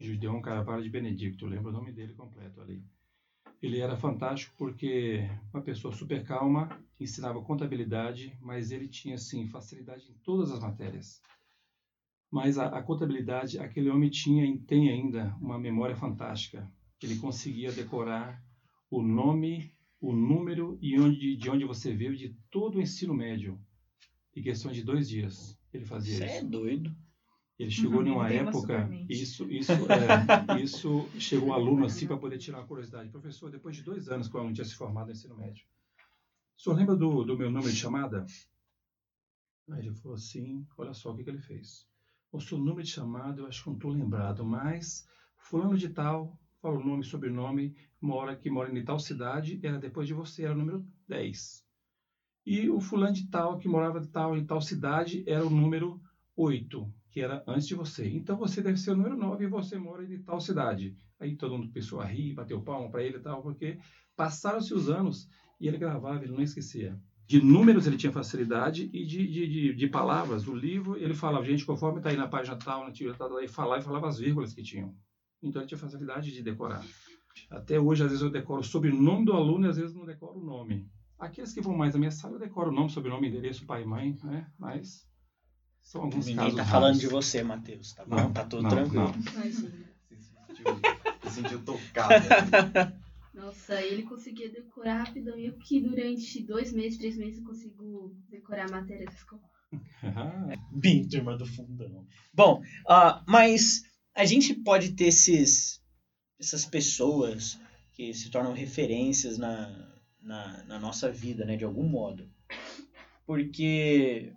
[0.01, 2.83] Gideon Carvalho de Benedicto, eu lembro o nome dele completo ali.
[3.63, 6.69] Ele era fantástico porque uma pessoa super calma,
[7.01, 11.21] ensinava contabilidade, mas ele tinha assim facilidade em todas as matérias.
[12.31, 16.71] Mas a, a contabilidade, aquele homem tinha e tem ainda uma memória fantástica.
[17.03, 18.43] Ele conseguia decorar
[18.91, 23.61] o nome, o número e onde, de onde você veio de todo o ensino médio.
[24.35, 26.35] Em questão de dois dias, ele fazia Você isso.
[26.35, 26.95] é doido.
[27.59, 32.19] Ele chegou Uhum, numa uma época, isso, isso, é, isso chegou um aluno assim para
[32.19, 33.09] poder tirar uma curiosidade.
[33.09, 35.65] Professor, depois de dois anos que eu não tinha se formado no ensino médio,
[36.59, 38.27] o senhor lembra do, do meu número de chamada?
[39.71, 41.87] Aí ele falou assim, olha só o que, que ele fez.
[42.37, 46.39] O seu número de chamada eu acho que não estou lembrado, mas fulano de tal,
[46.61, 50.53] fala o nome, sobrenome, mora que mora em tal cidade, era depois de você, era
[50.53, 51.65] o número 10.
[52.45, 55.99] E o fulano de tal, que morava de tal em tal cidade, era o número
[56.37, 58.07] 8, que era antes de você.
[58.07, 60.95] Então você deve ser o número 9 e você mora em tal cidade.
[61.19, 63.79] Aí todo mundo começou a rir, bateu palma para ele e tal, porque
[64.15, 65.27] passaram-se os anos
[65.59, 67.01] e ele gravava, ele não esquecia.
[67.27, 70.47] De números ele tinha facilidade e de, de, de, de palavras.
[70.47, 73.49] O livro, ele falava, gente, conforme está aí na página tal, na tira tal, aí
[73.49, 74.95] falava e falava as vírgulas que tinham.
[75.43, 76.85] Então ele tinha facilidade de decorar.
[77.51, 80.39] Até hoje, às vezes eu decoro o sobrenome do aluno e às vezes não decoro
[80.39, 80.89] o nome.
[81.19, 83.87] Aqueles que vão mais na minha sala, eu decoro o nome, sobrenome, endereço, pai e
[83.87, 84.47] mãe, né?
[84.59, 85.07] Mas
[85.83, 87.01] são alguns Ninguém casos tá falando raros.
[87.01, 88.17] de você, Matheus, tá bom?
[88.17, 89.05] Não, tá tudo não, tranquilo.
[89.05, 89.13] não.
[89.23, 90.81] Se sentiu,
[91.25, 92.15] se sentiu tocado.
[92.15, 92.93] né?
[93.37, 95.39] Nossa, ele conseguia decorar rapidão.
[95.39, 99.43] E eu que durante dois meses, três meses, eu consigo decorar a matéria da escola.
[100.73, 102.07] Bem, turma do fundão.
[102.33, 103.83] Bom, ah, mas
[104.15, 105.83] a gente pode ter esses,
[106.41, 107.61] essas pessoas
[107.93, 112.31] que se tornam referências na, na, na nossa vida, né, de algum modo.
[113.27, 114.33] Porque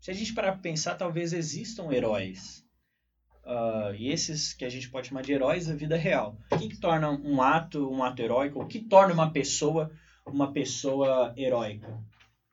[0.00, 2.64] se a gente parar pra pensar, talvez existam heróis.
[3.44, 6.36] Ah, e esses que a gente pode chamar de heróis da vida real.
[6.50, 8.60] O que, que torna um ato um ato heróico?
[8.60, 9.90] O que torna uma pessoa
[10.26, 12.02] uma pessoa heróica?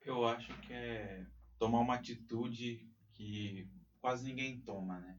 [0.02, 1.26] Eu acho que é
[1.60, 3.68] tomar uma atitude que
[4.00, 5.18] quase ninguém toma, né?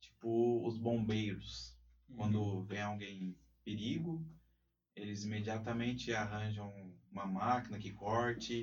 [0.00, 1.74] Tipo os bombeiros.
[2.16, 4.22] Quando vem alguém em perigo,
[4.94, 6.72] eles imediatamente arranjam
[7.10, 8.62] uma máquina que corte,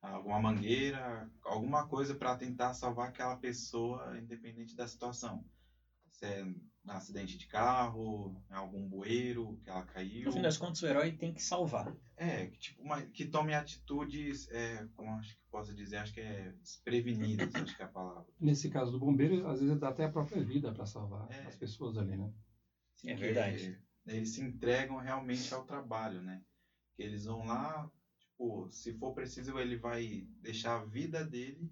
[0.00, 5.44] alguma mangueira, alguma coisa para tentar salvar aquela pessoa, independente da situação.
[6.10, 10.26] Se é um acidente de carro, algum bueiro que ela caiu.
[10.26, 11.94] No fim das contas, o herói tem que salvar.
[12.16, 16.20] É, que, tipo, uma, que tome atitudes, é, como acho que posso dizer, acho que
[16.20, 18.24] é desprevenidas, acho que é a palavra.
[18.40, 21.46] Nesse caso do bombeiro, às vezes dá até a própria vida para salvar É.
[21.46, 22.28] as pessoas ali, né?
[23.04, 23.78] É que verdade.
[24.06, 26.40] Eles se entregam realmente ao trabalho, né?
[26.96, 27.88] Que eles vão lá,
[28.38, 31.68] tipo, se for preciso, ele vai deixar a vida dele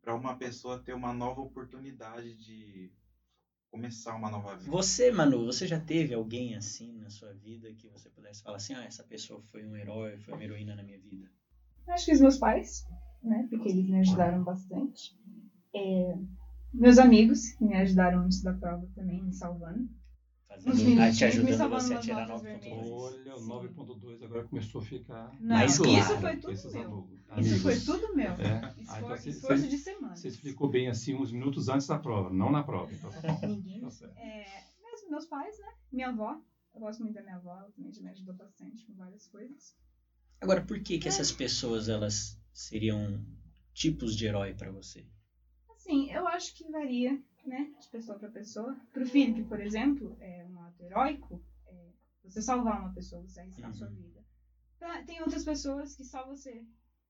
[0.00, 2.90] para uma pessoa ter uma nova oportunidade de
[3.70, 4.70] começar uma nova vida.
[4.70, 8.72] Você, Manu, você já teve alguém assim na sua vida que você pudesse falar assim,
[8.72, 11.28] ah, essa pessoa foi um herói, foi uma heroína na minha vida?
[11.86, 12.86] Acho que os meus pais,
[13.22, 13.46] né?
[13.50, 15.14] Porque eles me ajudaram bastante.
[15.74, 16.16] É,
[16.72, 19.86] meus amigos, que me ajudaram antes da prova também, me salvando.
[20.64, 22.60] Fazendo, ah, minutinhos, te ajudando você a tirar notas 9.2.
[22.60, 22.88] vermelhas.
[22.92, 23.48] Olha, o Sim.
[23.48, 25.36] 9.2 agora começou a ficar...
[25.40, 26.80] Não, Mais isso claro foi com tudo meu.
[26.82, 27.62] alu- Isso amigos.
[27.62, 28.32] foi tudo meu.
[28.32, 28.34] É?
[28.36, 30.16] Esfor- Ah, então você- esforço você- de semana.
[30.16, 32.92] Você explicou bem assim uns minutos antes da prova, não na prova.
[32.92, 33.10] Então,
[33.62, 33.80] Ninguém.
[33.80, 33.88] tá.
[34.16, 35.68] É, mesmo meus pais, né?
[35.92, 36.40] Minha avó.
[36.74, 39.74] Eu gosto muito da minha avó, ela também me ajudou bastante com várias coisas.
[40.40, 43.20] Agora, por que que essas pessoas, elas seriam
[43.74, 45.04] tipos de herói pra você?
[45.70, 48.76] Assim, eu acho que varia, né, de pessoa para pessoa.
[48.92, 51.90] Pro Felipe, por exemplo, é um ato heróico, é
[52.22, 53.94] você salvar uma pessoa, você arriscar a sua Uhum.
[53.94, 54.22] vida.
[54.78, 56.64] Pra- Tem outras pessoas que só você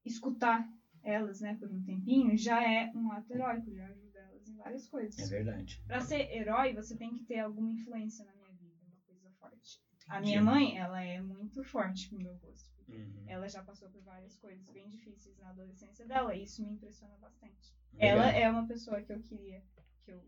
[0.05, 0.66] escutar
[1.03, 4.87] elas, né, por um tempinho, já é um ato heróico, já ajuda elas em várias
[4.88, 5.18] coisas.
[5.18, 5.81] É verdade.
[5.87, 9.79] Pra ser herói, você tem que ter alguma influência na minha vida, uma coisa forte.
[10.09, 10.31] A Entendi.
[10.31, 13.22] minha mãe, ela é muito forte pro meu porque Uhum.
[13.27, 17.14] Ela já passou por várias coisas bem difíceis na adolescência dela, e isso me impressiona
[17.18, 17.74] bastante.
[17.92, 18.09] Legal.
[18.09, 19.62] Ela é uma pessoa que eu queria
[20.09, 20.25] que eu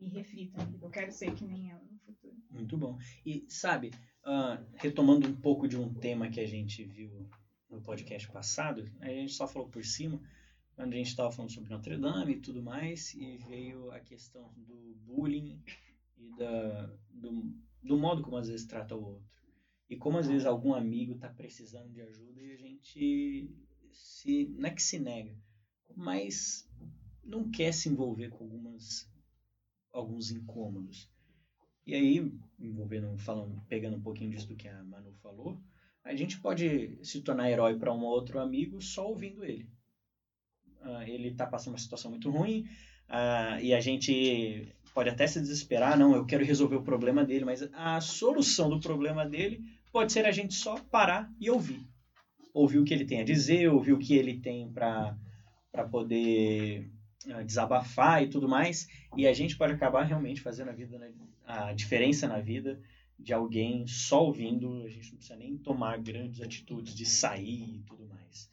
[0.00, 2.36] me reflita, eu quero ser que nem ela no futuro.
[2.50, 2.98] Muito bom.
[3.24, 3.90] E, sabe,
[4.22, 7.26] ah, retomando um pouco de um tema que a gente viu
[7.70, 10.20] no podcast passado, a gente só falou por cima,
[10.76, 14.52] quando a gente estava falando sobre Notre Dame e tudo mais, e veio a questão
[14.56, 15.62] do bullying
[16.18, 19.26] e da, do, do modo como às vezes trata o outro.
[19.88, 23.50] E como às vezes algum amigo está precisando de ajuda e a gente
[23.92, 25.34] se não é que se nega,
[25.94, 26.68] mas
[27.22, 29.08] não quer se envolver com algumas
[29.94, 31.08] alguns incômodos.
[31.86, 35.58] E aí, envolvendo, falando, pegando um pouquinho disso do que a Manu falou,
[36.02, 39.66] a gente pode se tornar herói para um outro amigo só ouvindo ele.
[40.80, 42.66] Ah, ele está passando uma situação muito ruim
[43.08, 47.44] ah, e a gente pode até se desesperar, não, eu quero resolver o problema dele,
[47.44, 51.86] mas a solução do problema dele pode ser a gente só parar e ouvir.
[52.52, 55.16] Ouvir o que ele tem a dizer, ouvir o que ele tem para
[55.90, 56.93] poder
[57.44, 61.12] desabafar e tudo mais, e a gente pode acabar realmente fazendo a vida
[61.46, 62.80] a diferença na vida
[63.18, 67.82] de alguém só ouvindo, a gente não precisa nem tomar grandes atitudes de sair e
[67.86, 68.50] tudo mais.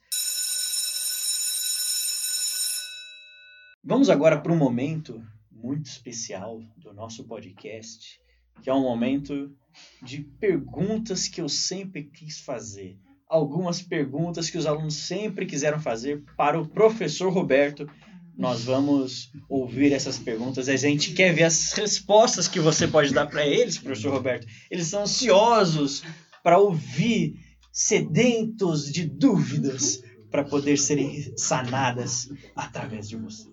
[3.84, 8.20] Vamos agora para um momento muito especial do nosso podcast,
[8.62, 9.54] que é um momento
[10.02, 12.96] de perguntas que eu sempre quis fazer.
[13.28, 17.88] Algumas perguntas que os alunos sempre quiseram fazer para o professor Roberto
[18.36, 20.68] nós vamos ouvir essas perguntas.
[20.68, 24.46] A gente quer ver as respostas que você pode dar para eles, professor Roberto.
[24.70, 26.02] Eles são ansiosos
[26.42, 27.34] para ouvir,
[27.72, 33.48] sedentos de dúvidas, para poder serem sanadas através de você.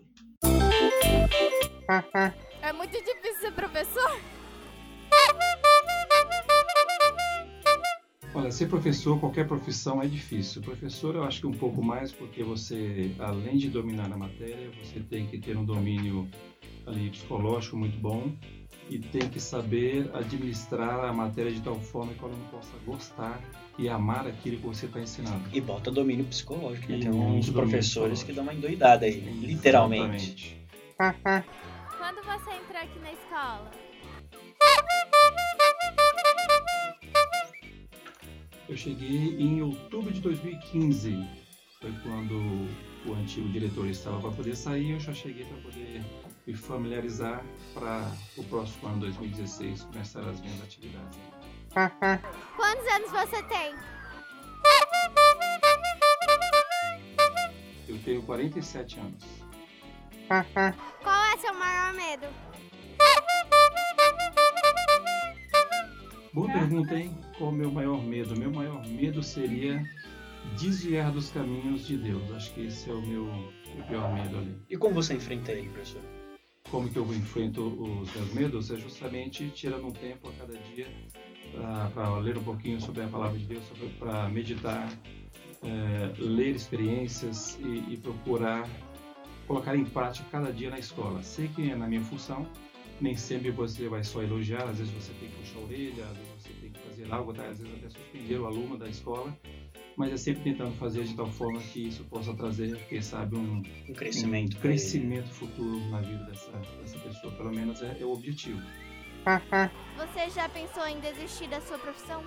[8.49, 10.59] Olha, ser professor, qualquer profissão é difícil.
[10.63, 14.99] Professor, eu acho que um pouco mais, porque você, além de dominar a matéria, você
[15.01, 16.27] tem que ter um domínio
[16.87, 18.31] ali psicológico muito bom
[18.89, 23.39] e tem que saber administrar a matéria de tal forma que o aluno possa gostar
[23.77, 25.43] e amar aquilo que você está ensinando.
[25.53, 26.97] E bota domínio psicológico, né?
[27.01, 30.57] Tem uns professores que dão uma endoidada aí, literalmente.
[30.97, 33.88] Quando você entrou aqui na escola?
[38.69, 41.27] Eu cheguei em outubro de 2015.
[41.81, 42.35] Foi quando
[43.07, 44.91] o antigo diretor estava para poder sair.
[44.91, 46.05] Eu já cheguei para poder
[46.45, 51.17] me familiarizar para o próximo ano, 2016, começar as minhas atividades.
[52.55, 53.73] Quantos anos você tem?
[57.87, 59.23] Eu tenho 47 anos.
[61.01, 62.27] Qual é seu maior medo?
[66.39, 67.17] Boa pergunta, hein?
[67.37, 68.33] Qual o meu maior medo?
[68.39, 69.83] Meu maior medo seria
[70.57, 72.31] desviar dos caminhos de Deus.
[72.31, 74.55] Acho que esse é o meu, meu pior medo ali.
[74.69, 76.01] E como você enfrenta ele, professor?
[76.71, 78.71] Como que eu enfrento os meus medos?
[78.71, 80.87] É justamente tirando um tempo a cada dia
[81.93, 83.65] para ler um pouquinho sobre a palavra de Deus,
[83.99, 84.87] para meditar,
[85.61, 88.65] é, ler experiências e, e procurar
[89.45, 91.21] colocar em prática cada dia na escola.
[91.21, 92.47] Sei que é na minha função,
[93.01, 96.17] nem sempre você vai só elogiar, às vezes você tem que puxar a orelha, às
[96.17, 97.43] vezes você tem que fazer algo, tá?
[97.47, 99.37] às vezes até suspender o aluno da escola,
[99.95, 103.63] mas é sempre tentando fazer de tal forma que isso possa trazer, quem sabe, um,
[103.89, 108.11] um crescimento, um crescimento futuro na vida dessa, dessa pessoa, pelo menos é, é o
[108.11, 108.61] objetivo.
[109.97, 112.23] Você já pensou em desistir da sua profissão?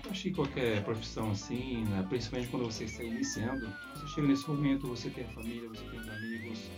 [0.09, 4.87] acho que qualquer profissão assim, né, principalmente quando você está iniciando, você chega nesse momento,
[4.87, 6.71] você tem a família, você tem os amigos,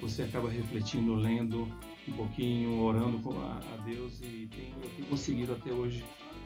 [0.00, 1.68] você acaba refletindo, lendo
[2.06, 6.04] um pouquinho, orando a, a Deus e tem, eu tenho conseguido até hoje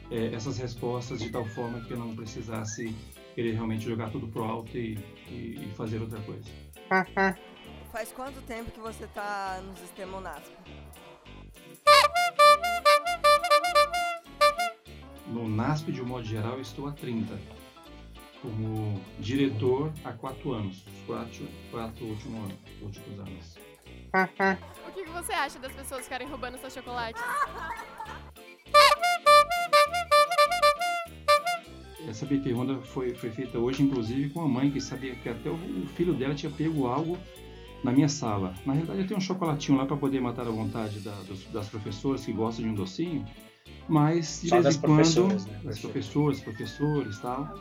[0.09, 2.93] é, essas respostas de tal forma que eu não precisasse
[3.35, 4.97] querer realmente jogar tudo pro alto e,
[5.29, 6.49] e, e fazer outra coisa.
[7.91, 10.51] Faz quanto tempo que você está no sistema UNASP?
[15.31, 17.39] No NASP, de um modo geral, estou há 30.
[18.41, 20.85] Como diretor há 4 anos.
[20.85, 23.57] Os 4, quatro últimos, anos, últimos anos.
[24.87, 27.21] O que você acha das pessoas ficarem roubando seus chocolates?
[32.09, 35.57] Essa pergunta foi, foi feita hoje, inclusive, com a mãe que sabia que até o
[35.95, 37.17] filho dela tinha pego algo
[37.85, 38.53] na minha sala.
[38.65, 41.15] Na realidade, eu tenho um chocolatinho lá para poder matar a vontade da,
[41.53, 43.25] das professoras que gostam de um docinho.
[43.87, 45.91] Mas de Só vez em quando, né, professor?
[45.91, 47.53] professoras, professores e tal.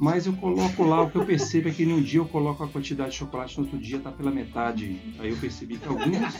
[0.00, 2.68] Mas eu coloco lá, o que eu percebo é que num dia eu coloco a
[2.68, 5.00] quantidade de chocolate, no outro dia tá pela metade.
[5.18, 6.34] Aí eu percebi que alguns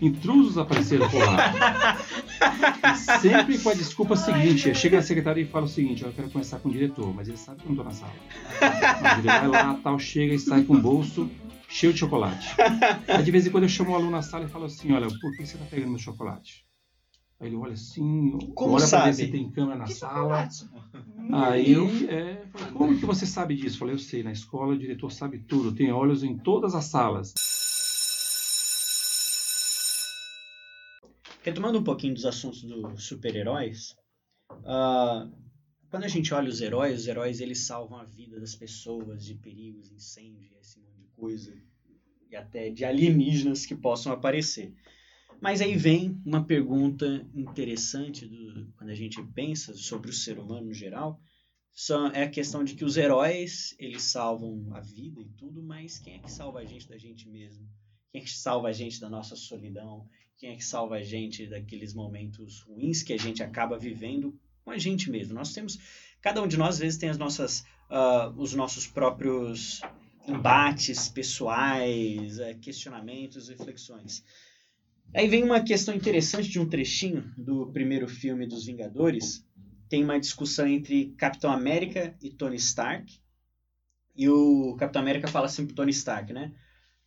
[0.00, 1.98] intrusos apareceram por lá.
[2.92, 6.12] E sempre com a desculpa seguinte, chega a secretária e fala o seguinte, "Ó, eu
[6.12, 8.12] quero conversar com o diretor, mas ele sabe que eu não tô na sala.
[9.02, 11.28] Mas ele vai lá, tal, chega e sai com o bolso
[11.68, 12.54] cheio de chocolate.
[13.06, 15.08] Aí de vez em quando eu chamo o aluno na sala e falo assim, olha,
[15.20, 16.64] por que você tá pegando meu chocolate?
[17.40, 19.02] Aí ele olha assim, como olha sabe?
[19.02, 20.48] pra ver se tem câmera na que sala.
[21.32, 23.76] Aí eu é, falei, como que você sabe disso?
[23.76, 26.86] Eu falei, eu sei, na escola o diretor sabe tudo, tem olhos em todas as
[26.86, 27.34] salas.
[31.42, 33.94] Retomando um pouquinho dos assuntos dos super-heróis,
[34.50, 35.30] uh,
[35.88, 39.34] quando a gente olha os heróis, os heróis eles salvam a vida das pessoas de
[39.34, 41.56] perigos, incêndios, esse monte de coisa,
[42.30, 44.74] e até de alienígenas que possam aparecer.
[45.40, 50.66] Mas aí vem uma pergunta interessante do, quando a gente pensa sobre o ser humano
[50.66, 51.20] no geral,
[51.72, 55.98] são, é a questão de que os heróis eles salvam a vida e tudo, mas
[56.00, 57.64] quem é que salva a gente da gente mesmo?
[58.10, 60.08] Quem é que salva a gente da nossa solidão?
[60.36, 64.72] Quem é que salva a gente daqueles momentos ruins que a gente acaba vivendo com
[64.72, 65.34] a gente mesmo?
[65.34, 65.78] Nós temos,
[66.20, 69.80] cada um de nós às vezes tem as nossas, uh, os nossos próprios
[70.26, 74.24] embates pessoais, uh, questionamentos, reflexões.
[75.14, 79.44] Aí vem uma questão interessante de um trechinho do primeiro filme dos Vingadores.
[79.88, 83.18] Tem uma discussão entre Capitão América e Tony Stark.
[84.14, 86.52] E o Capitão América fala assim pro Tony Stark, né?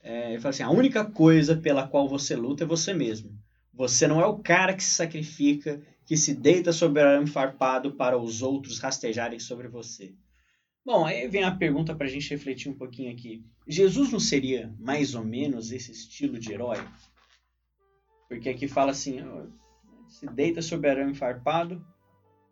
[0.01, 3.37] É, ele fala assim: a única coisa pela qual você luta é você mesmo.
[3.73, 7.93] Você não é o cara que se sacrifica, que se deita sobre o arame farpado
[7.93, 10.13] para os outros rastejarem sobre você.
[10.83, 13.45] Bom, aí vem a pergunta para a gente refletir um pouquinho aqui.
[13.67, 16.79] Jesus não seria mais ou menos esse estilo de herói?
[18.31, 19.19] Porque aqui fala assim:
[20.07, 21.85] se deita sobre arame farpado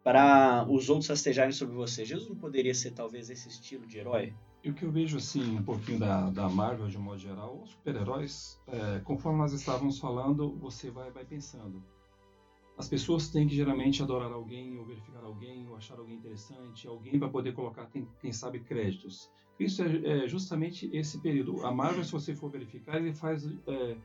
[0.03, 2.03] para os outros rastejarem sobre você.
[2.03, 4.34] Jesus não poderia ser talvez esse estilo de herói?
[4.61, 7.61] E o que eu vejo assim um pouquinho da, da Marvel de um modo geral,
[7.63, 11.82] os super-heróis, é, conforme nós estávamos falando, você vai, vai pensando.
[12.77, 17.17] As pessoas têm que geralmente adorar alguém, ou verificar alguém, ou achar alguém interessante, alguém
[17.17, 19.32] para poder colocar, quem sabe, créditos.
[19.57, 21.65] Isso é, é, justamente esse período.
[21.65, 23.95] A Marvel, se você for verificar, ele faz é,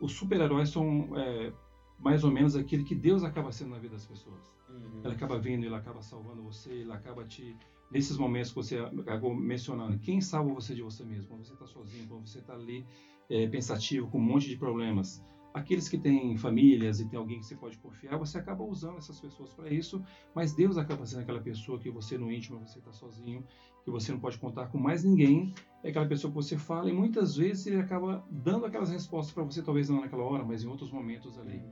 [0.00, 1.52] os super-heróis são é,
[1.98, 4.52] mais ou menos aquele que Deus acaba sendo na vida das pessoas.
[4.68, 5.00] Uhum.
[5.04, 7.56] Ele acaba vindo, ele acaba salvando você, ele acaba te.
[7.90, 11.28] Nesses momentos que você acabou mencionando, quem salva você de você mesmo?
[11.28, 12.84] Quando você está sozinho, quando você está ali
[13.28, 15.24] é, pensativo, com um monte de problemas.
[15.52, 19.20] Aqueles que têm famílias e tem alguém que você pode confiar, você acaba usando essas
[19.20, 22.92] pessoas para isso, mas Deus acaba sendo aquela pessoa que você no íntimo, você está
[22.92, 23.44] sozinho,
[23.84, 26.92] que você não pode contar com mais ninguém, é aquela pessoa que você fala e
[26.92, 30.68] muitas vezes ele acaba dando aquelas respostas para você, talvez não naquela hora, mas em
[30.68, 31.62] outros momentos ali.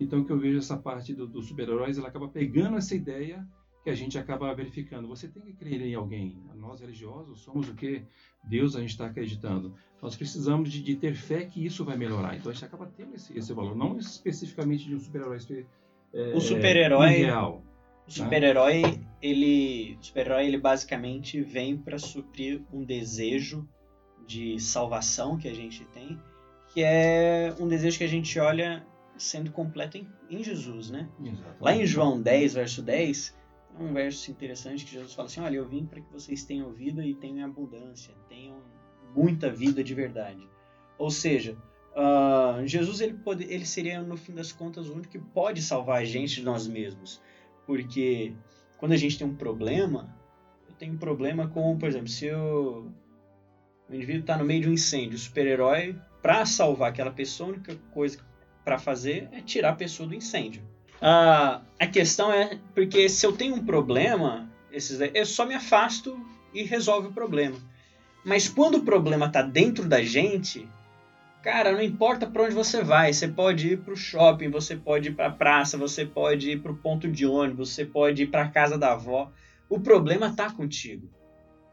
[0.00, 3.46] Então que eu vejo essa parte dos do super-heróis, ela acaba pegando essa ideia
[3.84, 5.08] que a gente acaba verificando.
[5.08, 6.42] Você tem que crer em alguém.
[6.56, 8.04] Nós religiosos somos o que?
[8.44, 9.74] Deus a gente está acreditando.
[10.00, 12.36] Nós precisamos de, de, ter fé que isso vai melhorar.
[12.36, 15.38] Então a gente acaba tendo esse, esse valor, não especificamente de um super-herói
[16.12, 17.64] é, o super-herói real.
[18.06, 19.00] O super-herói, né?
[19.20, 23.68] ele, super-herói, ele basicamente vem para suprir um desejo
[24.26, 26.18] de salvação que a gente tem,
[26.72, 28.84] que é um desejo que a gente olha
[29.16, 31.08] sendo completo em, em Jesus, né?
[31.20, 31.56] Exatamente.
[31.60, 33.36] Lá em João 10, verso 10,
[33.78, 37.04] um verso interessante que Jesus fala assim: Olha, eu vim para que vocês tenham vida
[37.04, 38.56] e tenham abundância, tenham
[39.14, 40.48] muita vida de verdade.
[40.98, 41.56] Ou seja,
[41.94, 46.02] uh, Jesus ele, pode, ele seria, no fim das contas, o único que pode salvar
[46.02, 47.20] a gente de nós mesmos.
[47.66, 48.32] Porque
[48.78, 50.14] quando a gente tem um problema,
[50.68, 52.90] eu tenho um problema com, por exemplo, se eu,
[53.88, 57.52] o indivíduo está no meio de um incêndio, o super-herói, para salvar aquela pessoa, a
[57.52, 58.18] única coisa
[58.64, 60.62] para fazer é tirar a pessoa do incêndio.
[60.96, 66.18] Uh, a questão é porque se eu tenho um problema, esses, eu só me afasto
[66.54, 67.56] e resolve o problema.
[68.24, 70.68] Mas quando o problema está dentro da gente,
[71.42, 75.08] cara, não importa para onde você vai, você pode ir para o shopping, você pode
[75.08, 78.28] ir para a praça, você pode ir para o ponto de ônibus, você pode ir
[78.28, 79.30] para casa da avó.
[79.68, 81.08] O problema está contigo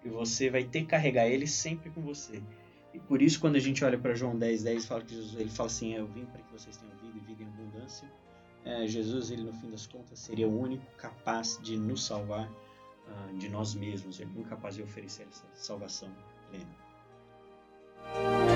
[0.04, 2.42] e você vai ter que carregar ele sempre com você.
[2.94, 5.50] E por isso, quando a gente olha para João 10, 10, fala que Jesus, ele
[5.50, 8.10] fala assim: Eu vim para que vocês tenham vida e vida em abundância
[8.66, 13.38] é, Jesus, ele no fim das contas, seria o único capaz de nos salvar uh,
[13.38, 16.10] de nós mesmos, ele é o único capaz de oferecer essa salvação
[16.50, 18.49] plena.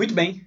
[0.00, 0.46] Muito bem,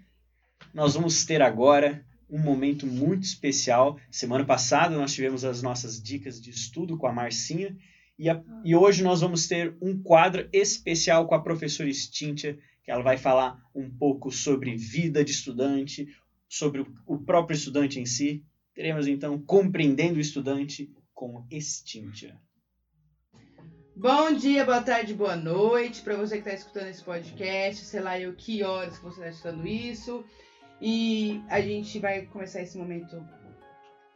[0.74, 4.00] nós vamos ter agora um momento muito especial.
[4.10, 7.78] Semana passada nós tivemos as nossas dicas de estudo com a Marcinha
[8.18, 12.90] e, a, e, hoje nós vamos ter um quadro especial com a professora Stintia, que
[12.90, 16.08] ela vai falar um pouco sobre vida de estudante,
[16.50, 18.44] sobre o, o próprio estudante em si.
[18.74, 22.42] Teremos então Compreendendo o Estudante com Stintia.
[23.96, 27.86] Bom dia, boa tarde, boa noite para você que está escutando esse podcast.
[27.86, 30.26] Sei lá eu que horas que você está escutando isso.
[30.82, 33.24] E a gente vai começar esse momento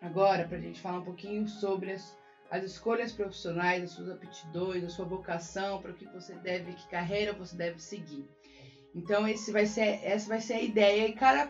[0.02, 2.18] agora para a gente falar um pouquinho sobre as
[2.50, 6.88] as escolhas profissionais, as suas aptidões, a sua vocação, para o que você deve, que
[6.88, 8.26] carreira você deve seguir.
[8.96, 11.48] Então esse vai ser, essa vai ser a ideia e cada,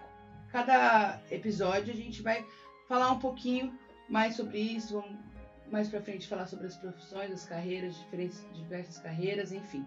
[0.51, 2.45] cada episódio a gente vai
[2.87, 3.77] falar um pouquinho
[4.09, 5.19] mais sobre isso, vamos
[5.71, 9.85] mais para frente falar sobre as profissões, as carreiras, diferentes, diversas carreiras, enfim.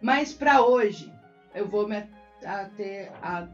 [0.00, 1.12] Mas para hoje,
[1.54, 2.06] eu vou me
[2.44, 3.48] ater a,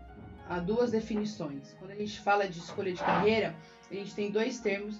[0.48, 1.74] a duas definições.
[1.78, 3.54] Quando a gente fala de escolha de carreira,
[3.90, 4.98] a gente tem dois termos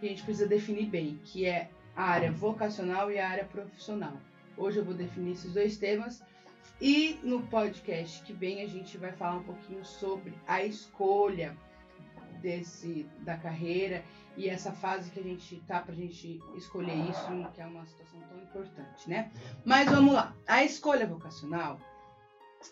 [0.00, 4.16] que a gente precisa definir bem, que é a área vocacional e a área profissional.
[4.56, 6.22] Hoje eu vou definir esses dois temas
[6.80, 11.56] e no podcast que vem a gente vai falar um pouquinho sobre a escolha
[12.40, 14.02] desse da carreira
[14.36, 18.20] e essa fase que a gente tá pra gente escolher isso, que é uma situação
[18.28, 19.30] tão importante, né?
[19.64, 20.34] Mas vamos lá.
[20.46, 21.78] A escolha vocacional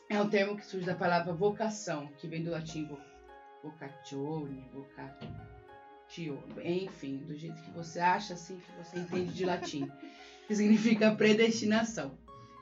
[0.09, 2.99] é um termo que surge da palavra vocação, que vem do latim vo-
[3.63, 9.91] vocatione, vocatio, enfim, do jeito que você acha, assim que você entende de latim,
[10.47, 12.17] que significa predestinação,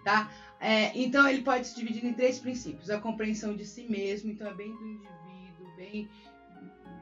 [0.05, 0.29] tá?
[0.61, 4.49] É, então ele pode se dividir em três princípios: a compreensão de si mesmo, então
[4.49, 6.09] é bem do indivíduo, bem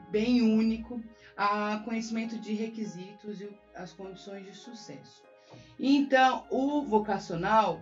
[0.09, 1.01] bem único,
[1.37, 5.23] a conhecimento de requisitos e as condições de sucesso.
[5.79, 7.79] Então, o vocacional,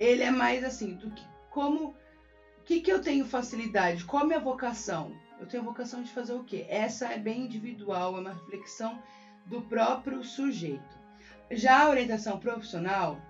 [0.00, 4.04] ele é mais assim, do que como o que, que eu tenho facilidade?
[4.04, 5.14] Qual a minha vocação?
[5.38, 6.64] Eu tenho a vocação de fazer o quê?
[6.68, 9.00] Essa é bem individual, é uma reflexão
[9.46, 10.98] do próprio sujeito.
[11.50, 13.20] Já a orientação profissional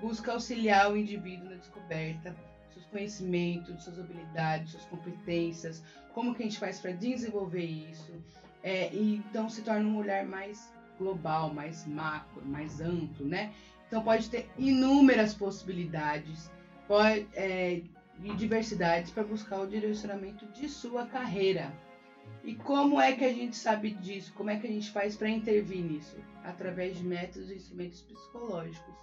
[0.00, 5.82] busca auxiliar o indivíduo na descoberta dos seus conhecimentos, suas habilidades, suas competências,
[6.14, 8.12] como que a gente faz para desenvolver isso,
[8.68, 10.56] é, e então se torna um olhar mais
[10.98, 13.52] global, mais macro, mais amplo, né?
[13.86, 16.50] Então pode ter inúmeras possibilidades
[16.86, 17.80] pode, é,
[18.22, 21.72] e diversidades para buscar o direcionamento de sua carreira.
[22.44, 24.34] E como é que a gente sabe disso?
[24.34, 26.16] Como é que a gente faz para intervir nisso?
[26.44, 28.94] Através de métodos e instrumentos psicológicos.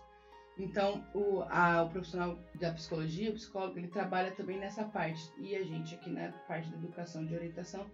[0.57, 5.23] Então, o, a- o profissional da psicologia, o psicólogo, ele trabalha também nessa parte.
[5.39, 7.85] E a gente aqui na parte da educação de orientação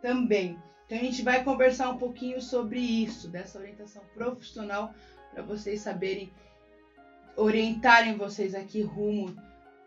[0.00, 0.58] também.
[0.86, 4.92] Então, a gente vai conversar um pouquinho sobre isso, dessa orientação profissional,
[5.32, 6.32] para vocês saberem,
[7.36, 9.34] orientarem vocês aqui rumo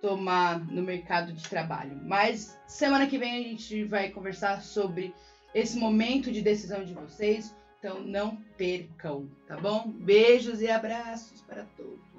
[0.04, 1.98] tomar no mercado de trabalho.
[2.04, 5.14] Mas semana que vem a gente vai conversar sobre
[5.56, 7.56] esse momento de decisão de vocês.
[7.80, 9.88] Então não percam, tá bom?
[9.88, 12.13] Beijos e abraços para todos.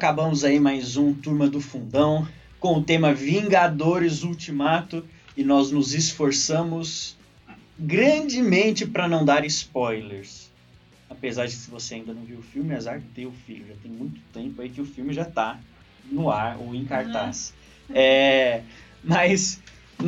[0.00, 2.26] Acabamos aí mais um Turma do Fundão
[2.58, 5.04] com o tema Vingadores Ultimato
[5.36, 7.18] e nós nos esforçamos
[7.78, 10.50] grandemente para não dar spoilers.
[11.10, 14.18] Apesar de se você ainda não viu o filme, azar teu filho, já tem muito
[14.32, 15.60] tempo aí que o filme já tá
[16.10, 17.52] no ar ou em cartaz.
[17.90, 18.62] É,
[19.04, 19.60] mas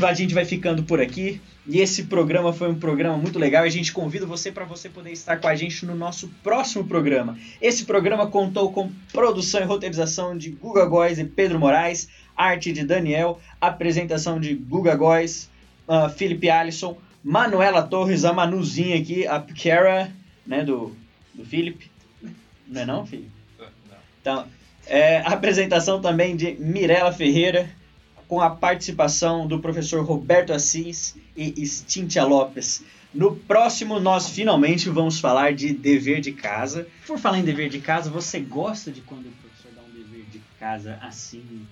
[0.06, 1.40] a gente vai ficando por aqui.
[1.66, 3.64] E esse programa foi um programa muito legal.
[3.64, 6.84] E a gente convida você para você poder estar com a gente no nosso próximo
[6.84, 7.38] programa.
[7.60, 12.84] Esse programa contou com produção e roteirização de Guga Góes e Pedro Moraes, arte de
[12.84, 15.48] Daniel, apresentação de Guga Góes,
[15.86, 20.12] ah, Felipe Alisson, Manuela Torres, a Manuzinha aqui, a Kara,
[20.46, 20.96] né, do,
[21.32, 21.90] do Felipe.
[22.66, 23.30] Não é não, Felipe?
[24.20, 24.46] Então,
[24.86, 27.68] é, apresentação também de Mirela Ferreira,
[28.32, 32.82] com a participação do professor Roberto Assis e Cíntia Lopes.
[33.12, 36.86] No próximo, nós finalmente vamos falar de dever de casa.
[37.06, 40.24] Por falar em dever de casa, você gosta de quando o professor dá um dever
[40.30, 41.68] de casa assim,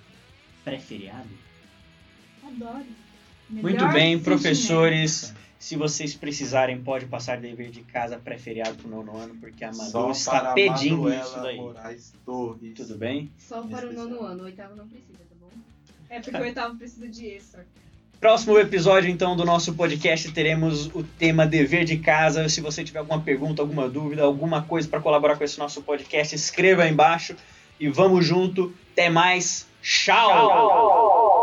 [0.62, 1.30] pré-feriado?
[2.46, 2.84] Adoro.
[3.48, 4.24] Muito Melhor bem, sentimento.
[4.24, 5.34] professores.
[5.58, 10.10] Se vocês precisarem, pode passar dever de casa pré-feriado pro nono ano, porque a Manu
[10.10, 11.56] está pedindo Manuela isso daí.
[11.56, 12.74] Moraes Torres.
[12.74, 13.30] Tudo bem?
[13.38, 15.29] Só para o nono ano, o oitavo não precisa?
[16.10, 17.64] É porque o oitavo precisa de extra.
[18.20, 22.48] Próximo episódio, então, do nosso podcast, teremos o tema dever de casa.
[22.48, 26.34] Se você tiver alguma pergunta, alguma dúvida, alguma coisa para colaborar com esse nosso podcast,
[26.34, 27.34] escreva aí embaixo
[27.78, 28.74] e vamos junto.
[28.92, 29.66] Até mais.
[29.80, 31.39] Tchau.